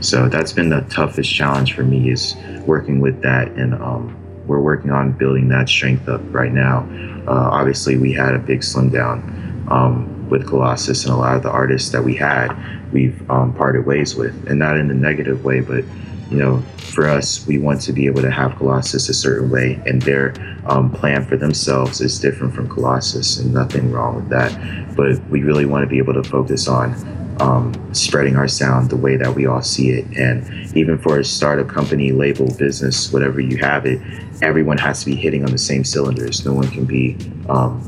[0.01, 2.35] So that's been the toughest challenge for me is
[2.65, 6.87] working with that and um, we're working on building that strength up right now.
[7.27, 11.43] Uh, obviously, we had a big slim down um, with Colossus, and a lot of
[11.43, 12.53] the artists that we had,
[12.91, 15.85] we've um, parted ways with, and not in a negative way, but
[16.33, 19.79] you know, for us, we want to be able to have Colossus a certain way,
[19.85, 20.33] and their
[20.65, 24.95] um, plan for themselves is different from Colossus, and nothing wrong with that.
[24.95, 26.95] But we really want to be able to focus on
[27.39, 30.05] um, spreading our sound the way that we all see it.
[30.17, 34.01] And even for a startup company, label, business, whatever you have it,
[34.41, 36.43] everyone has to be hitting on the same cylinders.
[36.43, 37.15] No one can be
[37.47, 37.79] um,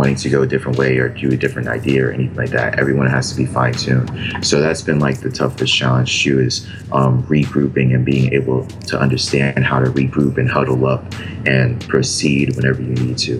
[0.00, 2.78] wanting to go a different way or do a different idea or anything like that.
[2.78, 4.10] Everyone has to be fine tuned.
[4.40, 8.98] So that's been like the toughest challenge too is um, regrouping and being able to
[8.98, 11.04] understand how to regroup and huddle up
[11.44, 13.34] and proceed whenever you need to.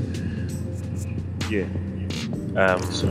[1.48, 1.64] Yeah.
[2.62, 3.06] Um, so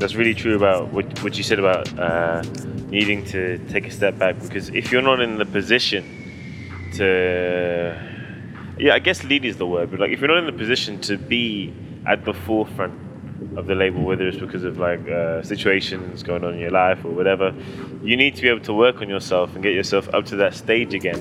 [0.00, 2.42] that's really true about what, what you said about uh,
[2.88, 6.02] needing to take a step back because if you're not in the position
[6.94, 7.96] to
[8.78, 11.00] yeah i guess lead is the word but like if you're not in the position
[11.00, 11.74] to be
[12.06, 12.94] at the forefront
[13.56, 17.04] of the label whether it's because of like uh, situations going on in your life
[17.04, 17.54] or whatever
[18.02, 20.54] you need to be able to work on yourself and get yourself up to that
[20.54, 21.20] stage again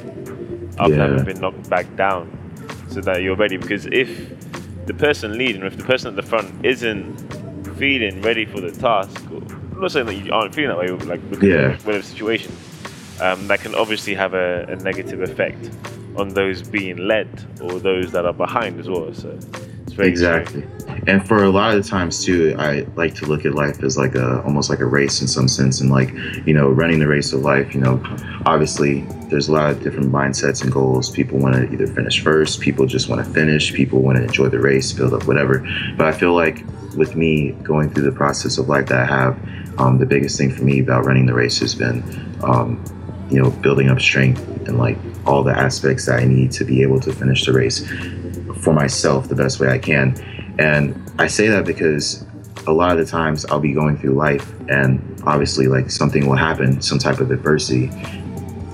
[0.79, 1.07] after yeah.
[1.07, 2.31] having been knocked back down
[2.89, 4.09] so that you're ready because if
[4.85, 7.15] the person leading or if the person at the front isn't
[7.77, 9.21] feeling ready for the task.
[9.29, 11.77] I'm not saying that you aren't feeling that way, like yeah.
[11.79, 12.55] whatever situation.
[13.21, 15.69] Um, that can obviously have a, a, negative effect
[16.17, 17.29] on those being led
[17.61, 19.13] or those that are behind as well.
[19.13, 19.39] So
[19.97, 20.65] exactly.
[21.07, 23.97] And for a lot of the times too, I like to look at life as
[23.97, 26.11] like a almost like a race in some sense, and like
[26.45, 27.73] you know, running the race of life.
[27.75, 28.01] You know,
[28.45, 31.09] obviously there's a lot of different mindsets and goals.
[31.09, 34.49] People want to either finish first, people just want to finish, people want to enjoy
[34.49, 35.65] the race, build up whatever.
[35.97, 36.63] But I feel like
[36.95, 40.51] with me going through the process of life that I have, um, the biggest thing
[40.51, 42.03] for me about running the race has been,
[42.43, 42.83] um,
[43.29, 46.81] you know, building up strength and like all the aspects that I need to be
[46.81, 47.81] able to finish the race
[48.61, 50.15] for myself the best way I can.
[50.59, 52.25] And I say that because
[52.67, 56.35] a lot of the times I'll be going through life and obviously like something will
[56.35, 57.91] happen, some type of adversity.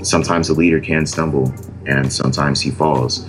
[0.03, 1.53] Sometimes a leader can stumble
[1.85, 3.25] and sometimes he falls.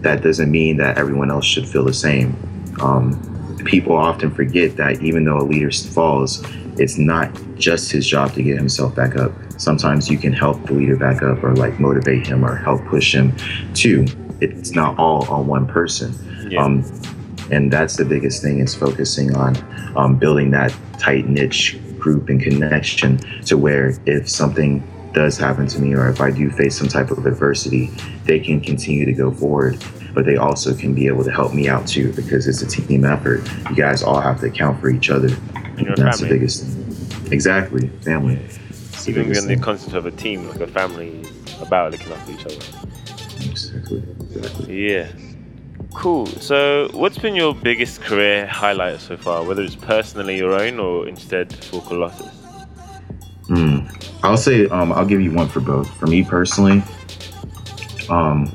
[0.00, 2.36] That doesn't mean that everyone else should feel the same.
[2.80, 6.42] Um, people often forget that even though a leader falls,
[6.78, 9.32] it's not just his job to get himself back up.
[9.58, 13.14] Sometimes you can help the leader back up or like motivate him or help push
[13.14, 13.34] him
[13.74, 14.06] too.
[14.40, 16.14] It's not all on one person.
[16.50, 16.64] Yeah.
[16.64, 16.84] Um,
[17.50, 19.56] and that's the biggest thing is focusing on
[19.96, 25.80] um, building that tight niche group and connection to where if something does happen to
[25.80, 27.86] me or if I do face some type of adversity,
[28.24, 29.82] they can continue to go forward
[30.14, 33.04] but they also can be able to help me out too because it's a team
[33.04, 33.48] effort.
[33.68, 35.28] You guys all have to account for each other.
[35.54, 36.28] And that's family.
[36.28, 37.32] the biggest thing.
[37.32, 38.38] Exactly, family.
[39.06, 41.24] Even in the concept of a team, like a family,
[41.60, 42.89] about looking after each other.
[43.74, 44.02] Exactly.
[44.34, 44.88] exactly.
[44.88, 45.08] Yeah.
[45.94, 46.26] Cool.
[46.26, 51.08] So, what's been your biggest career highlight so far, whether it's personally your own or
[51.08, 52.32] instead for Colossus?
[53.48, 53.88] Hmm.
[54.22, 55.90] I'll say um, I'll give you one for both.
[55.98, 56.82] For me personally,
[58.08, 58.54] um,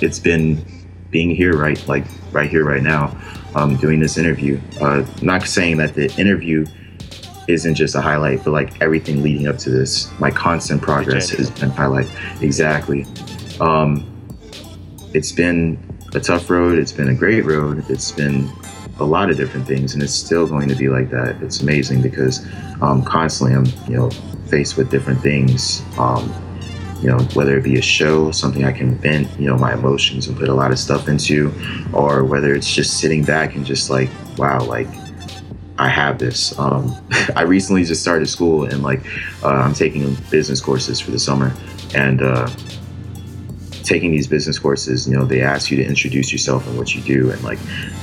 [0.00, 0.64] it's been
[1.10, 3.16] being here right like right here right now
[3.54, 6.64] um, doing this interview uh, not saying that the interview
[7.48, 11.50] isn't just a highlight but like everything leading up to this my constant progress has
[11.50, 12.08] been highlight
[12.42, 13.04] exactly
[13.60, 14.06] um,
[15.14, 15.78] it's been
[16.14, 18.50] a tough road it's been a great road it's been
[18.98, 22.02] a lot of different things and it's still going to be like that it's amazing
[22.02, 22.46] because
[22.82, 24.10] um, constantly i'm you know
[24.48, 26.32] faced with different things um,
[27.00, 30.28] you know, whether it be a show, something I can vent, you know, my emotions
[30.28, 31.52] and put a lot of stuff into,
[31.92, 34.86] or whether it's just sitting back and just like, wow, like
[35.78, 36.56] I have this.
[36.58, 36.94] Um,
[37.36, 39.00] I recently just started school and like
[39.42, 41.54] uh, I'm taking business courses for the summer,
[41.94, 42.50] and uh,
[43.82, 47.00] taking these business courses, you know, they ask you to introduce yourself and what you
[47.02, 47.58] do, and like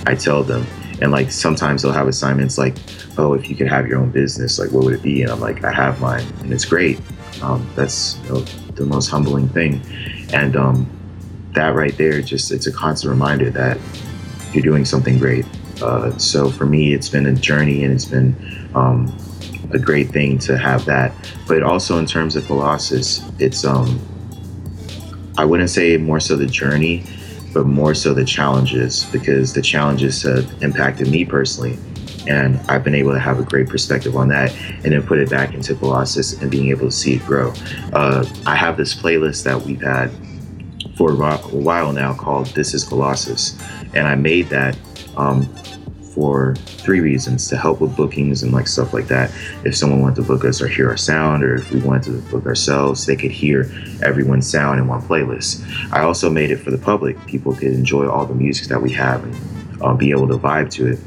[0.05, 0.65] I tell them,
[1.01, 2.75] and like sometimes they'll have assignments like,
[3.17, 5.21] oh, if you could have your own business, like what would it be?
[5.21, 6.99] And I'm like, I have mine, and it's great.
[7.41, 8.39] Um, that's you know,
[8.75, 9.81] the most humbling thing.
[10.33, 10.89] And um,
[11.53, 13.77] that right there, just it's a constant reminder that
[14.53, 15.45] you're doing something great.
[15.81, 18.35] Uh, so for me, it's been a journey and it's been
[18.73, 19.15] um,
[19.71, 21.13] a great thing to have that.
[21.47, 23.99] But also in terms of Colossus, it's um,
[25.37, 27.03] I wouldn't say more so the journey,
[27.53, 31.77] but more so the challenges because the challenges have impacted me personally
[32.27, 35.29] and I've been able to have a great perspective on that and then put it
[35.29, 37.53] back into Colossus and being able to see it grow.
[37.93, 40.11] Uh, I have this playlist that we've had
[40.97, 43.57] for a while now called This is Colossus.
[43.93, 44.77] And I made that
[45.15, 45.43] um,
[46.17, 49.31] for three reasons to help with bookings and like stuff like that.
[49.63, 52.31] If someone wanted to book us or hear our sound, or if we wanted to
[52.31, 55.63] book ourselves, they could hear everyone's sound in one playlist.
[55.93, 57.23] I also made it for the public.
[57.27, 60.71] People could enjoy all the music that we have and uh, be able to vibe
[60.71, 60.99] to it.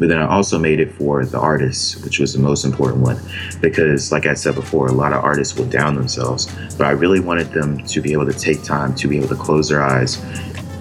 [0.00, 3.20] But then I also made it for the artists, which was the most important one,
[3.60, 6.52] because like I said before, a lot of artists will down themselves.
[6.76, 9.36] But I really wanted them to be able to take time to be able to
[9.36, 10.20] close their eyes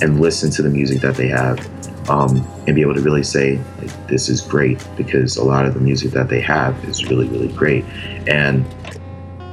[0.02, 1.60] and listen to the music that they have.
[2.12, 3.56] Um, and be able to really say
[4.10, 7.52] this is great because a lot of the music that they have is really really
[7.54, 7.86] great
[8.28, 8.66] and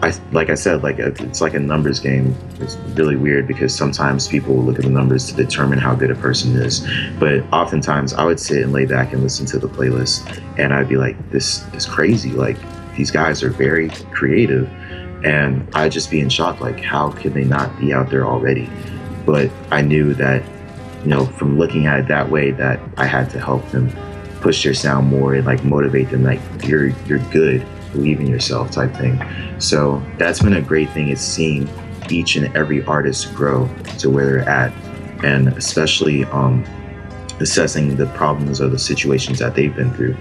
[0.00, 2.32] I, like I said, like a, it's like a numbers game.
[2.60, 6.12] It's really weird because sometimes people will look at the numbers to determine how good
[6.12, 6.86] a person is.
[7.18, 10.88] But oftentimes I would sit and lay back and listen to the playlist and I'd
[10.88, 12.30] be like, this is crazy.
[12.30, 12.56] Like
[12.96, 14.70] these guys are very creative.
[15.24, 18.70] And I'd just be in shock, like, how can they not be out there already?
[19.26, 20.44] But I knew that
[21.02, 23.90] you know, from looking at it that way, that I had to help them
[24.40, 28.70] push their sound more and like motivate them, like you're you're good, believe in yourself
[28.70, 29.20] type thing.
[29.58, 31.08] So that's been a great thing.
[31.08, 31.68] It's seeing
[32.10, 33.68] each and every artist grow
[33.98, 34.72] to where they're at,
[35.24, 36.64] and especially um,
[37.40, 40.16] assessing the problems or the situations that they've been through.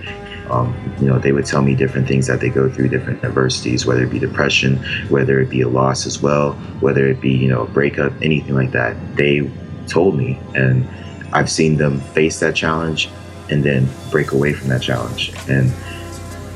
[0.50, 3.86] Um, you know, they would tell me different things that they go through, different adversities,
[3.86, 4.78] whether it be depression,
[5.10, 8.56] whether it be a loss as well, whether it be, you know, a breakup, anything
[8.56, 8.96] like that.
[9.18, 9.42] They
[9.88, 10.40] told me.
[10.56, 10.88] And
[11.34, 13.10] I've seen them face that challenge
[13.50, 15.34] and then break away from that challenge.
[15.50, 15.72] And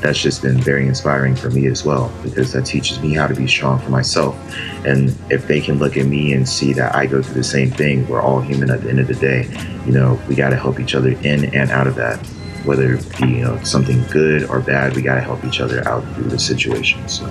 [0.02, 3.34] that's just been very inspiring for me as well because that teaches me how to
[3.34, 4.36] be strong for myself.
[4.84, 7.70] And if they can look at me and see that I go through the same
[7.70, 9.48] thing, we're all human at the end of the day.
[9.86, 12.18] You know, we got to help each other in and out of that.
[12.64, 15.86] Whether it be you know something good or bad, we got to help each other
[15.88, 17.08] out through the situation.
[17.08, 17.26] So,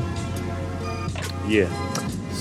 [1.48, 1.70] yeah,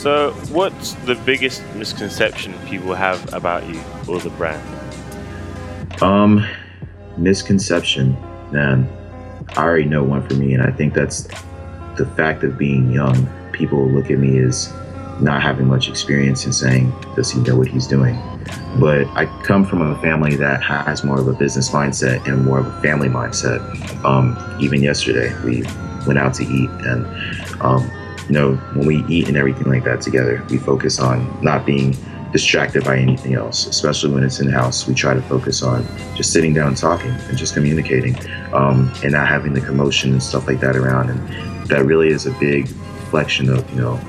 [0.00, 3.78] so, what's the biggest misconception people have about you
[4.08, 4.62] or the brand?
[6.02, 6.46] Um,
[7.18, 8.16] misconception,
[8.50, 8.88] man.
[9.56, 11.24] I already know one for me, and I think that's
[11.98, 13.28] the fact of being young.
[13.52, 14.72] People look at me as
[15.20, 18.18] not having much experience and saying, Does he know what he's doing?
[18.78, 22.60] But I come from a family that has more of a business mindset and more
[22.60, 23.60] of a family mindset.
[24.02, 25.62] Um, even yesterday, we
[26.06, 27.04] went out to eat, and
[27.60, 27.90] um,
[28.30, 31.96] you know, when we eat and everything like that together, we focus on not being
[32.30, 34.86] distracted by anything else, especially when it's in house.
[34.86, 38.14] We try to focus on just sitting down, talking, and just communicating,
[38.54, 41.10] um, and not having the commotion and stuff like that around.
[41.10, 44.00] And that really is a big reflection of you know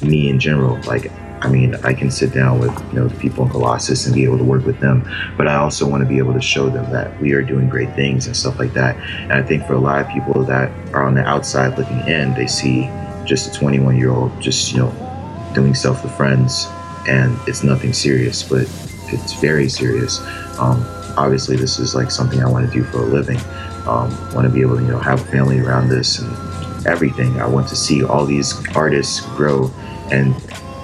[0.00, 0.80] me in general.
[0.82, 1.10] Like
[1.42, 4.22] I mean, I can sit down with you know the people in Colossus and be
[4.22, 5.02] able to work with them,
[5.36, 7.92] but I also want to be able to show them that we are doing great
[7.96, 8.96] things and stuff like that.
[8.96, 12.32] And I think for a lot of people that are on the outside looking in,
[12.34, 12.88] they see
[13.24, 16.68] just a 21 year old just you know doing stuff with friends,
[17.08, 18.62] and it's nothing serious, but
[19.08, 20.20] it's very serious.
[20.60, 20.86] Um,
[21.16, 23.40] obviously, this is like something I want to do for a living.
[23.88, 27.40] Um, want to be able to you know have a family around this and everything.
[27.40, 29.72] I want to see all these artists grow
[30.12, 30.34] and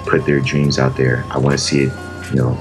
[0.09, 1.23] put their dreams out there.
[1.29, 1.93] I want to see it,
[2.31, 2.57] you know,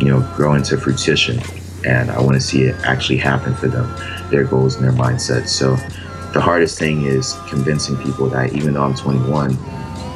[0.00, 1.40] you know, grow into fruition,
[1.84, 3.92] and I want to see it actually happen for them,
[4.30, 5.48] their goals and their mindsets.
[5.48, 5.76] So,
[6.32, 9.56] the hardest thing is convincing people that even though I'm 21,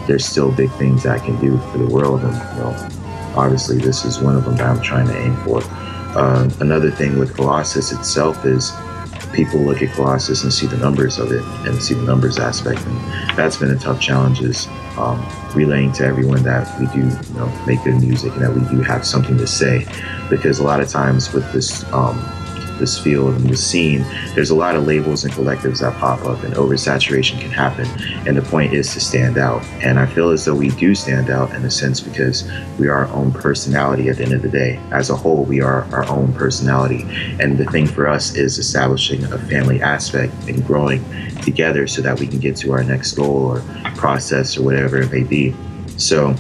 [0.07, 2.89] there's still big things I can do for the world, and you know,
[3.37, 5.63] obviously this is one of them that I'm trying to aim for.
[6.13, 8.73] Uh, another thing with Colossus itself is
[9.33, 12.81] people look at Colossus and see the numbers of it and see the numbers aspect,
[12.87, 14.41] and that's been a tough challenge.
[14.41, 15.25] Is um,
[15.55, 18.83] relaying to everyone that we do, you know, make good music and that we do
[18.83, 19.87] have something to say,
[20.29, 22.19] because a lot of times with this um,
[22.81, 24.03] this field and this scene,
[24.35, 27.87] there's a lot of labels and collectives that pop up, and oversaturation can happen.
[28.27, 29.63] And the point is to stand out.
[29.85, 33.07] And I feel as though we do stand out in a sense because we are
[33.07, 34.81] our own personality at the end of the day.
[34.91, 37.05] As a whole, we are our own personality.
[37.39, 41.05] And the thing for us is establishing a family aspect and growing
[41.43, 43.61] together so that we can get to our next goal or
[43.95, 45.55] process or whatever it may be.
[45.97, 46.35] So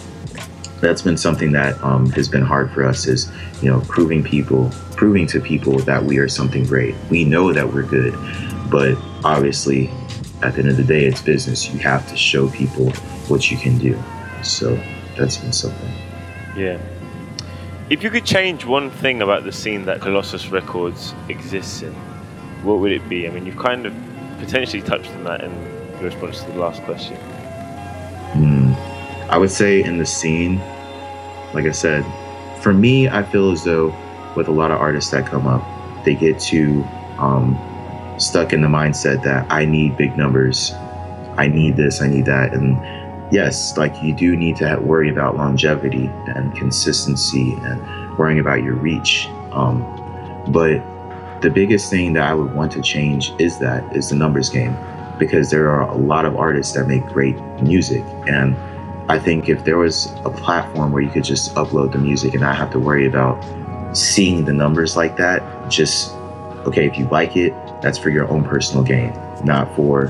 [0.80, 3.30] that's been something that um, has been hard for us is
[3.62, 6.94] you know proving people proving to people that we are something great.
[7.10, 8.14] We know that we're good
[8.70, 9.90] but obviously
[10.42, 11.68] at the end of the day it's business.
[11.68, 12.90] You have to show people
[13.28, 14.00] what you can do.
[14.42, 14.76] So
[15.18, 15.92] that's been something.
[16.56, 16.80] Yeah.
[17.90, 21.92] If you could change one thing about the scene that colossus records exists in
[22.62, 23.26] what would it be?
[23.26, 23.94] I mean you've kind of
[24.38, 25.52] potentially touched on that in
[26.00, 27.18] response to the last question.
[29.30, 30.58] I would say in the scene,
[31.54, 32.04] like I said,
[32.60, 33.94] for me, I feel as though
[34.34, 35.64] with a lot of artists that come up,
[36.04, 36.84] they get too
[37.18, 37.56] um,
[38.18, 40.72] stuck in the mindset that I need big numbers,
[41.36, 42.76] I need this, I need that, and
[43.32, 48.74] yes, like you do need to worry about longevity and consistency and worrying about your
[48.74, 49.28] reach.
[49.52, 49.82] Um,
[50.48, 50.82] but
[51.40, 54.76] the biggest thing that I would want to change is that is the numbers game.
[55.20, 58.02] Because there are a lot of artists that make great music.
[58.26, 58.56] And
[59.10, 62.42] I think if there was a platform where you could just upload the music and
[62.42, 63.42] not have to worry about
[63.92, 66.12] seeing the numbers like that, just
[66.64, 67.52] okay, if you like it,
[67.82, 70.06] that's for your own personal gain, not for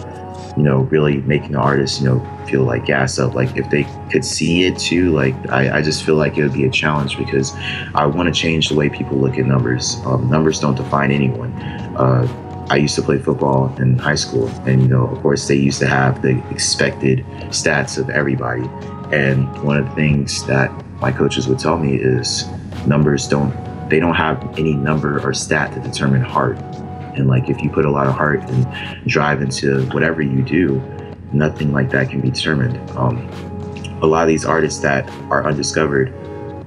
[0.55, 3.35] you know, really making the artist, you know, feel like gas up.
[3.35, 6.53] Like if they could see it too, like I, I just feel like it would
[6.53, 7.55] be a challenge because
[7.95, 9.97] I want to change the way people look at numbers.
[10.05, 11.53] Um, numbers don't define anyone.
[11.97, 12.27] Uh,
[12.71, 15.81] I used to play football in high school, and you know, of course, they used
[15.81, 18.63] to have the expected stats of everybody.
[19.13, 22.49] And one of the things that my coaches would tell me is
[22.87, 23.53] numbers don't
[23.91, 26.59] they don't have any number or stat to determine heart.
[27.17, 30.81] And like if you put a lot of heart and drive into whatever you do,
[31.33, 32.79] nothing like that can be determined.
[32.93, 33.29] Um,
[34.01, 36.15] a lot of these artists that are undiscovered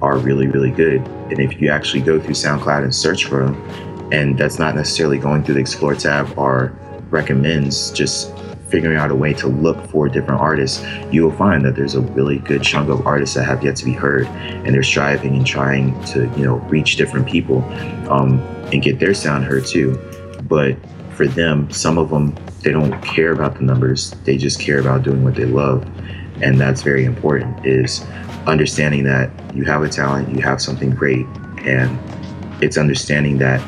[0.02, 1.00] are really, really good.
[1.30, 5.18] And if you actually go through SoundCloud and search for them, and that's not necessarily
[5.18, 6.76] going through the Explore tab or
[7.10, 8.32] recommends, just
[8.68, 12.00] figuring out a way to look for different artists, you will find that there's a
[12.00, 15.46] really good chunk of artists that have yet to be heard, and they're striving and
[15.46, 17.62] trying to, you know, reach different people
[18.10, 18.40] um,
[18.72, 19.96] and get their sound heard too.
[20.48, 20.76] But
[21.10, 25.04] for them, some of them they don't care about the numbers; they just care about
[25.04, 25.86] doing what they love,
[26.42, 27.64] and that's very important.
[27.64, 28.04] Is
[28.46, 31.26] understanding that you have a talent, you have something great,
[31.58, 31.96] and
[32.62, 33.60] it's understanding that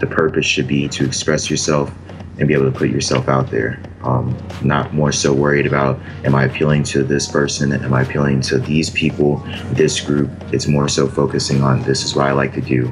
[0.00, 1.92] the purpose should be to express yourself
[2.38, 3.80] and be able to put yourself out there.
[4.02, 7.72] Um, not more so worried about am I appealing to this person?
[7.72, 9.36] Am I appealing to these people,
[9.72, 10.30] this group?
[10.52, 12.88] It's more so focusing on this is what I like to do.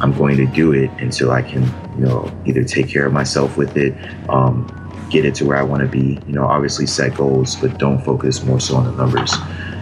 [0.00, 1.62] I'm going to do it until I can,
[1.98, 3.94] you know, either take care of myself with it,
[4.28, 4.66] um,
[5.10, 6.18] get it to where I want to be.
[6.26, 9.32] You know, obviously set goals, but don't focus more so on the numbers.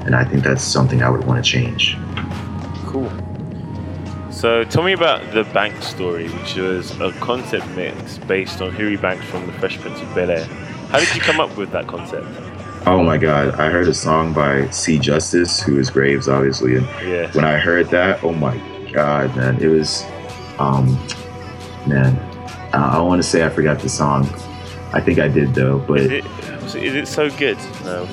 [0.04, 1.96] And I think that's something I would want to change.
[4.45, 8.99] So tell me about the Bank story, which was a concept mix based on Huey
[8.99, 10.45] Banks from The Fresh Prince of Bel Air.
[10.90, 12.26] How did you come up with that concept?
[12.86, 13.55] Oh my God!
[13.55, 17.32] I heard a song by C Justice, who is Graves, obviously, and Yeah.
[17.32, 18.61] when I heard that, oh my
[18.92, 20.05] God, man, it was,
[20.59, 20.88] um,
[21.86, 22.14] man,
[22.74, 24.26] I, I want to say I forgot the song.
[24.92, 27.57] I think I did though, but Is it, is it so good?
[27.82, 28.07] No.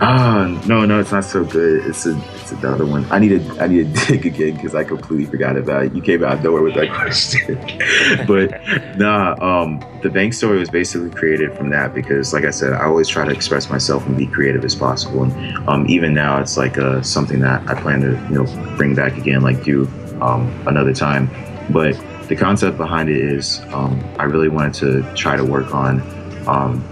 [0.00, 1.86] Ah, no, no, it's not so good.
[1.86, 3.06] It's a, it's another one.
[3.10, 5.94] I need to, I need to dig again because I completely forgot about it.
[5.94, 7.56] You came out of nowhere with that question,
[8.26, 8.50] but
[8.98, 12.84] nah, um, the bank story was basically created from that because, like I said, I
[12.84, 15.24] always try to express myself and be creative as possible.
[15.24, 18.94] And um, even now, it's like uh, something that I plan to, you know, bring
[18.94, 19.84] back again, like do
[20.20, 21.30] um, another time.
[21.70, 26.00] But the concept behind it is, um, I really wanted to try to work on
[26.46, 26.82] um,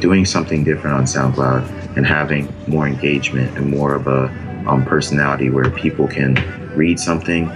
[0.00, 4.26] doing something different on SoundCloud and having more engagement and more of a
[4.66, 6.34] um, personality where people can
[6.76, 7.48] read something,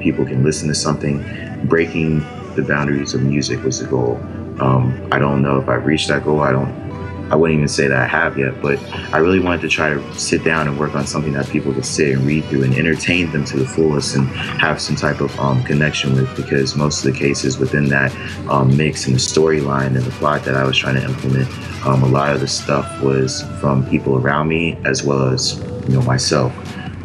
[0.00, 1.24] people can listen to something.
[1.64, 2.20] Breaking
[2.54, 4.16] the boundaries of music was the goal.
[4.60, 6.40] Um, I don't know if I've reached that goal.
[6.40, 6.91] I don't.
[7.32, 8.78] I wouldn't even say that I have yet, but
[9.14, 11.86] I really wanted to try to sit down and work on something that people could
[11.86, 15.40] sit and read through and entertain them to the fullest and have some type of
[15.40, 16.36] um, connection with.
[16.36, 18.14] Because most of the cases within that
[18.50, 21.48] um, mix and the storyline and the plot that I was trying to implement,
[21.86, 25.58] um, a lot of the stuff was from people around me as well as
[25.88, 26.52] you know myself,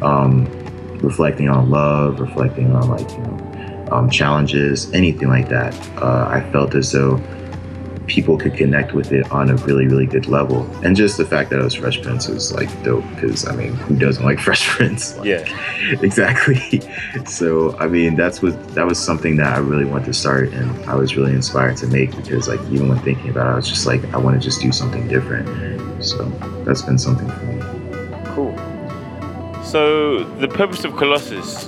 [0.04, 0.46] um,
[0.98, 5.74] reflecting on love, reflecting on like you know um, challenges, anything like that.
[6.02, 7.16] Uh, I felt as though
[8.08, 10.66] people could connect with it on a really, really good level.
[10.84, 13.74] And just the fact that it was Fresh Prince was like dope because I mean,
[13.74, 15.16] who doesn't like Fresh Prince?
[15.18, 15.92] Like, Yeah.
[16.02, 16.82] exactly.
[17.26, 20.90] So I mean, that's what that was something that I really wanted to start, and
[20.90, 23.68] I was really inspired to make because like even when thinking about it, I was
[23.68, 25.48] just like, I want to just do something different.
[26.04, 26.26] So
[26.66, 27.62] that's been something for me.
[28.36, 28.56] Cool.
[29.64, 31.68] So the purpose of Colossus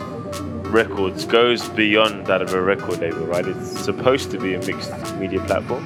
[0.70, 3.46] Records goes beyond that of a record label, right?
[3.46, 5.84] It's supposed to be a mixed media platform.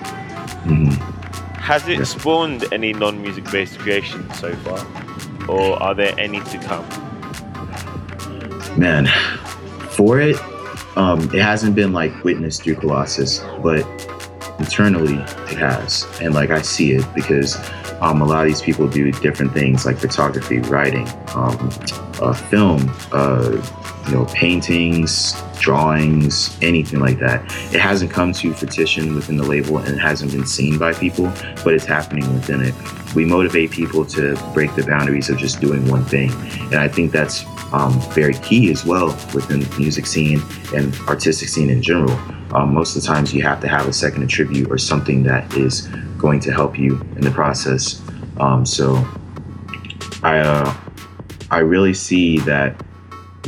[0.64, 0.94] Mhm.
[1.58, 4.86] Has it spawned any non-music based creations so far,
[5.48, 6.86] or are there any to come?
[8.78, 9.06] man
[9.92, 10.36] for it
[10.98, 13.86] um it hasn't been like witnessed through colossus but
[14.60, 15.16] internally
[15.52, 17.58] it has and like i see it because
[18.02, 21.70] um, a lot of these people do different things like photography writing um,
[22.22, 23.52] uh, film uh,
[24.08, 27.42] you know paintings drawings anything like that
[27.74, 31.26] it hasn't come to fruition within the label and it hasn't been seen by people
[31.64, 32.74] but it's happening within it
[33.16, 36.32] we motivate people to break the boundaries of just doing one thing
[36.72, 40.42] and i think that's um, very key as well within the music scene
[40.76, 42.18] and artistic scene in general.
[42.56, 45.52] Um, most of the times, you have to have a second attribute or something that
[45.58, 45.88] is
[46.18, 48.02] going to help you in the process.
[48.38, 49.06] Um, so,
[50.22, 50.74] I uh,
[51.50, 52.83] I really see that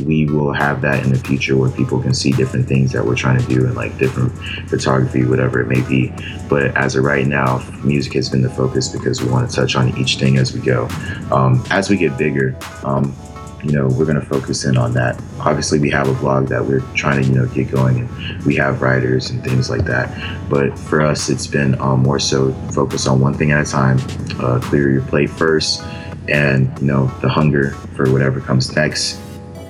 [0.03, 3.15] we will have that in the future where people can see different things that we're
[3.15, 4.31] trying to do and like different
[4.69, 6.13] photography, whatever it may be.
[6.49, 9.75] But as of right now, music has been the focus because we want to touch
[9.75, 10.87] on each thing as we go.
[11.31, 13.15] Um, as we get bigger, um,
[13.63, 15.19] you know, we're going to focus in on that.
[15.39, 18.55] Obviously, we have a blog that we're trying to, you know, get going, and we
[18.55, 20.49] have writers and things like that.
[20.49, 23.97] But for us, it's been um, more so focus on one thing at a time,
[24.39, 25.81] uh, clear your plate first,
[26.27, 29.19] and you know, the hunger for whatever comes next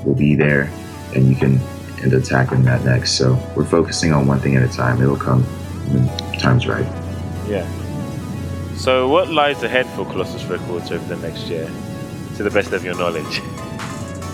[0.06, 0.72] will be there,
[1.14, 1.60] and you can
[2.01, 3.18] end up tackling that next.
[3.18, 5.01] So we're focusing on one thing at a time.
[5.01, 5.43] It'll come
[5.91, 6.08] when
[6.39, 6.86] time's right.
[7.47, 7.68] Yeah.
[8.76, 11.66] So, what lies ahead for Colossus Records over the next year,
[12.36, 13.41] to the best of your knowledge?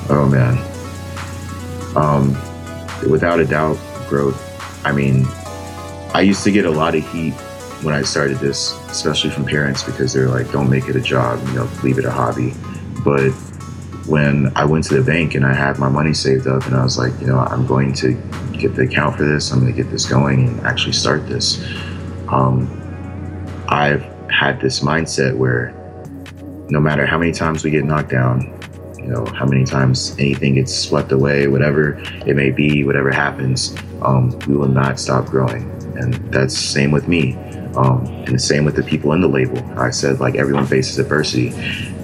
[0.10, 0.58] Oh man.
[1.96, 2.34] Um,
[3.10, 3.78] without a doubt,
[4.10, 4.36] growth.
[4.84, 5.26] I mean,
[6.14, 7.34] I used to get a lot of heat
[7.84, 11.40] when I started this, especially from parents because they're like, "Don't make it a job,
[11.48, 12.54] you know, leave it a hobby."
[13.06, 13.32] But
[14.08, 16.84] when I went to the bank and I had my money saved up, and I
[16.84, 18.14] was like, you know, I'm going to
[18.58, 19.52] get the account for this.
[19.52, 21.64] I'm going to get this going and actually start this.
[22.28, 22.70] Um,
[23.68, 25.74] I've had this mindset where
[26.70, 28.58] no matter how many times we get knocked down,
[28.98, 33.76] you know, how many times anything gets swept away, whatever it may be, whatever happens,
[34.02, 35.70] um, we will not stop growing.
[35.98, 37.36] And that's same with me.
[37.76, 39.58] Um, and the same with the people in the label.
[39.80, 41.50] I said, like, everyone faces adversity.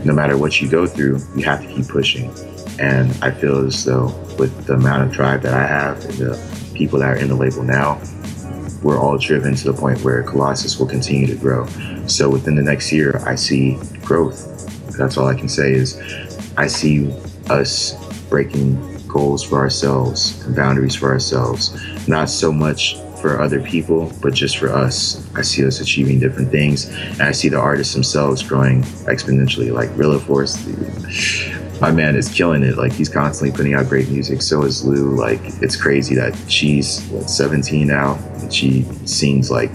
[0.08, 2.34] No matter what you go through, you have to keep pushing.
[2.80, 4.05] And I feel as though
[4.39, 7.36] with the amount of drive that I have and the people that are in the
[7.36, 8.01] label now,
[8.82, 11.68] we're all driven to the point where Colossus will continue to grow.
[12.08, 14.66] So within the next year, I see growth.
[14.97, 15.99] That's all I can say is
[16.55, 17.12] I see
[17.49, 17.97] us
[18.30, 18.80] breaking
[19.10, 21.76] goals for ourselves and boundaries for ourselves,
[22.08, 25.26] not so much for other people, but just for us.
[25.36, 29.72] I see us achieving different things, and I see the artists themselves growing exponentially.
[29.72, 30.65] Like Rilla Force,
[31.82, 32.78] my man is killing it.
[32.78, 34.41] Like he's constantly putting out great music.
[34.41, 35.15] So is Lou.
[35.15, 39.72] Like it's crazy that she's what 17 now, and she sings like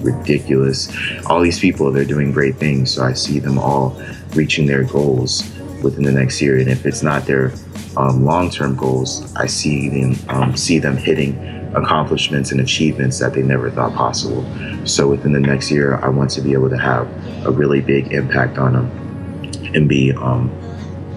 [0.00, 0.92] ridiculous.
[1.26, 2.94] All these people, they're doing great things.
[2.94, 4.00] So I see them all
[4.34, 5.42] reaching their goals
[5.82, 6.58] within the next year.
[6.58, 7.52] And if it's not their
[7.96, 13.42] um, long-term goals, I see them um, see them hitting accomplishments and achievements that they
[13.42, 14.44] never thought possible.
[14.86, 17.06] So within the next year, I want to be able to have
[17.46, 20.50] a really big impact on them and be um,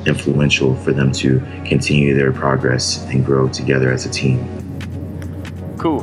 [0.06, 4.40] influential for them to continue their progress and grow together as a team.
[5.78, 6.02] Cool.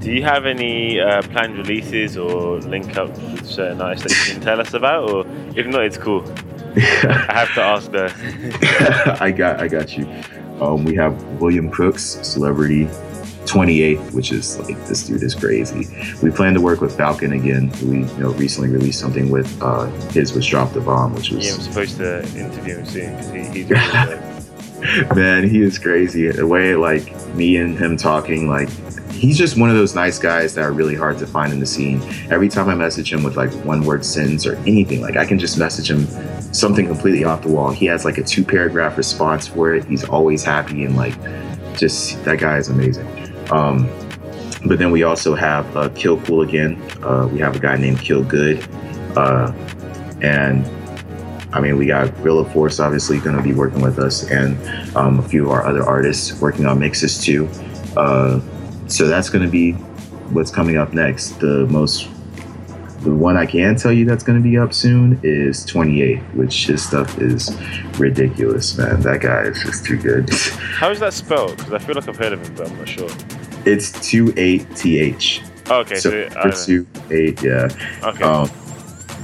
[0.00, 4.34] Do you have any uh, planned releases or link up with certain artists that you
[4.34, 5.10] can tell us about?
[5.10, 5.24] Or
[5.56, 6.24] if not, it's cool.
[6.76, 9.16] I have to ask the.
[9.20, 10.06] I got, I got you.
[10.60, 12.88] Um, we have William Crooks, celebrity
[13.52, 15.86] 28, which is like this dude is crazy.
[16.22, 17.70] We plan to work with Falcon again.
[17.82, 21.46] We you know recently released something with uh, his was Drop the Bomb, which was
[21.46, 26.30] Yeah, I'm supposed to interview him soon because he, he's really man, he is crazy.
[26.30, 28.70] The way like me and him talking, like
[29.10, 31.66] he's just one of those nice guys that are really hard to find in the
[31.66, 32.00] scene.
[32.30, 35.38] Every time I message him with like one word sentence or anything, like I can
[35.38, 36.06] just message him
[36.54, 37.70] something completely off the wall.
[37.70, 39.84] He has like a two paragraph response for it.
[39.84, 41.14] He's always happy and like
[41.76, 43.21] just that guy is amazing.
[43.52, 43.88] Um,
[44.64, 46.80] but then we also have uh, Kill Cool again.
[47.02, 48.66] Uh, we have a guy named Kill Good.
[49.16, 49.52] Uh,
[50.22, 50.64] and
[51.52, 54.56] I mean, we got Rilla Force obviously going to be working with us, and
[54.96, 57.48] um, a few of our other artists working on mixes too.
[57.96, 58.40] Uh,
[58.86, 59.72] so that's going to be
[60.32, 61.40] what's coming up next.
[61.40, 62.08] The most,
[63.00, 66.66] the one I can tell you that's going to be up soon is 28, which
[66.68, 67.54] his stuff is
[67.98, 69.00] ridiculous, man.
[69.02, 70.30] That guy is just too good.
[70.34, 71.58] How is that spelled?
[71.58, 73.10] Because I feel like I've heard of him, but I'm not sure.
[73.64, 75.42] It's two eight th.
[75.70, 77.68] Okay, so, So two eight, yeah.
[78.02, 78.24] okay.
[78.24, 78.50] Um,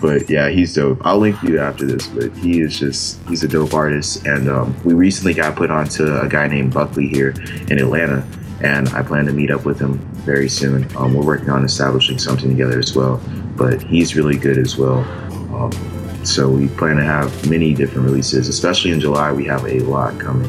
[0.01, 1.05] but yeah, he's dope.
[1.05, 4.27] I'll link you after this, but he is just he's a dope artist.
[4.27, 7.31] And um, we recently got put onto a guy named Buckley here
[7.69, 8.27] in Atlanta,
[8.63, 10.87] and I plan to meet up with him very soon.
[10.97, 13.21] Um, we're working on establishing something together as well,
[13.57, 14.99] but he's really good as well.
[15.55, 15.73] Um,
[16.25, 19.33] so we plan to have many different releases, especially in July.
[19.33, 20.49] We have a lot coming,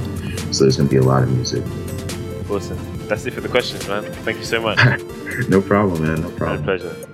[0.52, 1.64] so there's gonna be a lot of music.
[2.50, 2.89] awesome.
[3.10, 4.03] That's it for the questions, man.
[4.24, 4.80] Thank you so much.
[5.49, 6.22] No problem, man.
[6.22, 6.60] No problem.
[6.60, 7.09] My pleasure.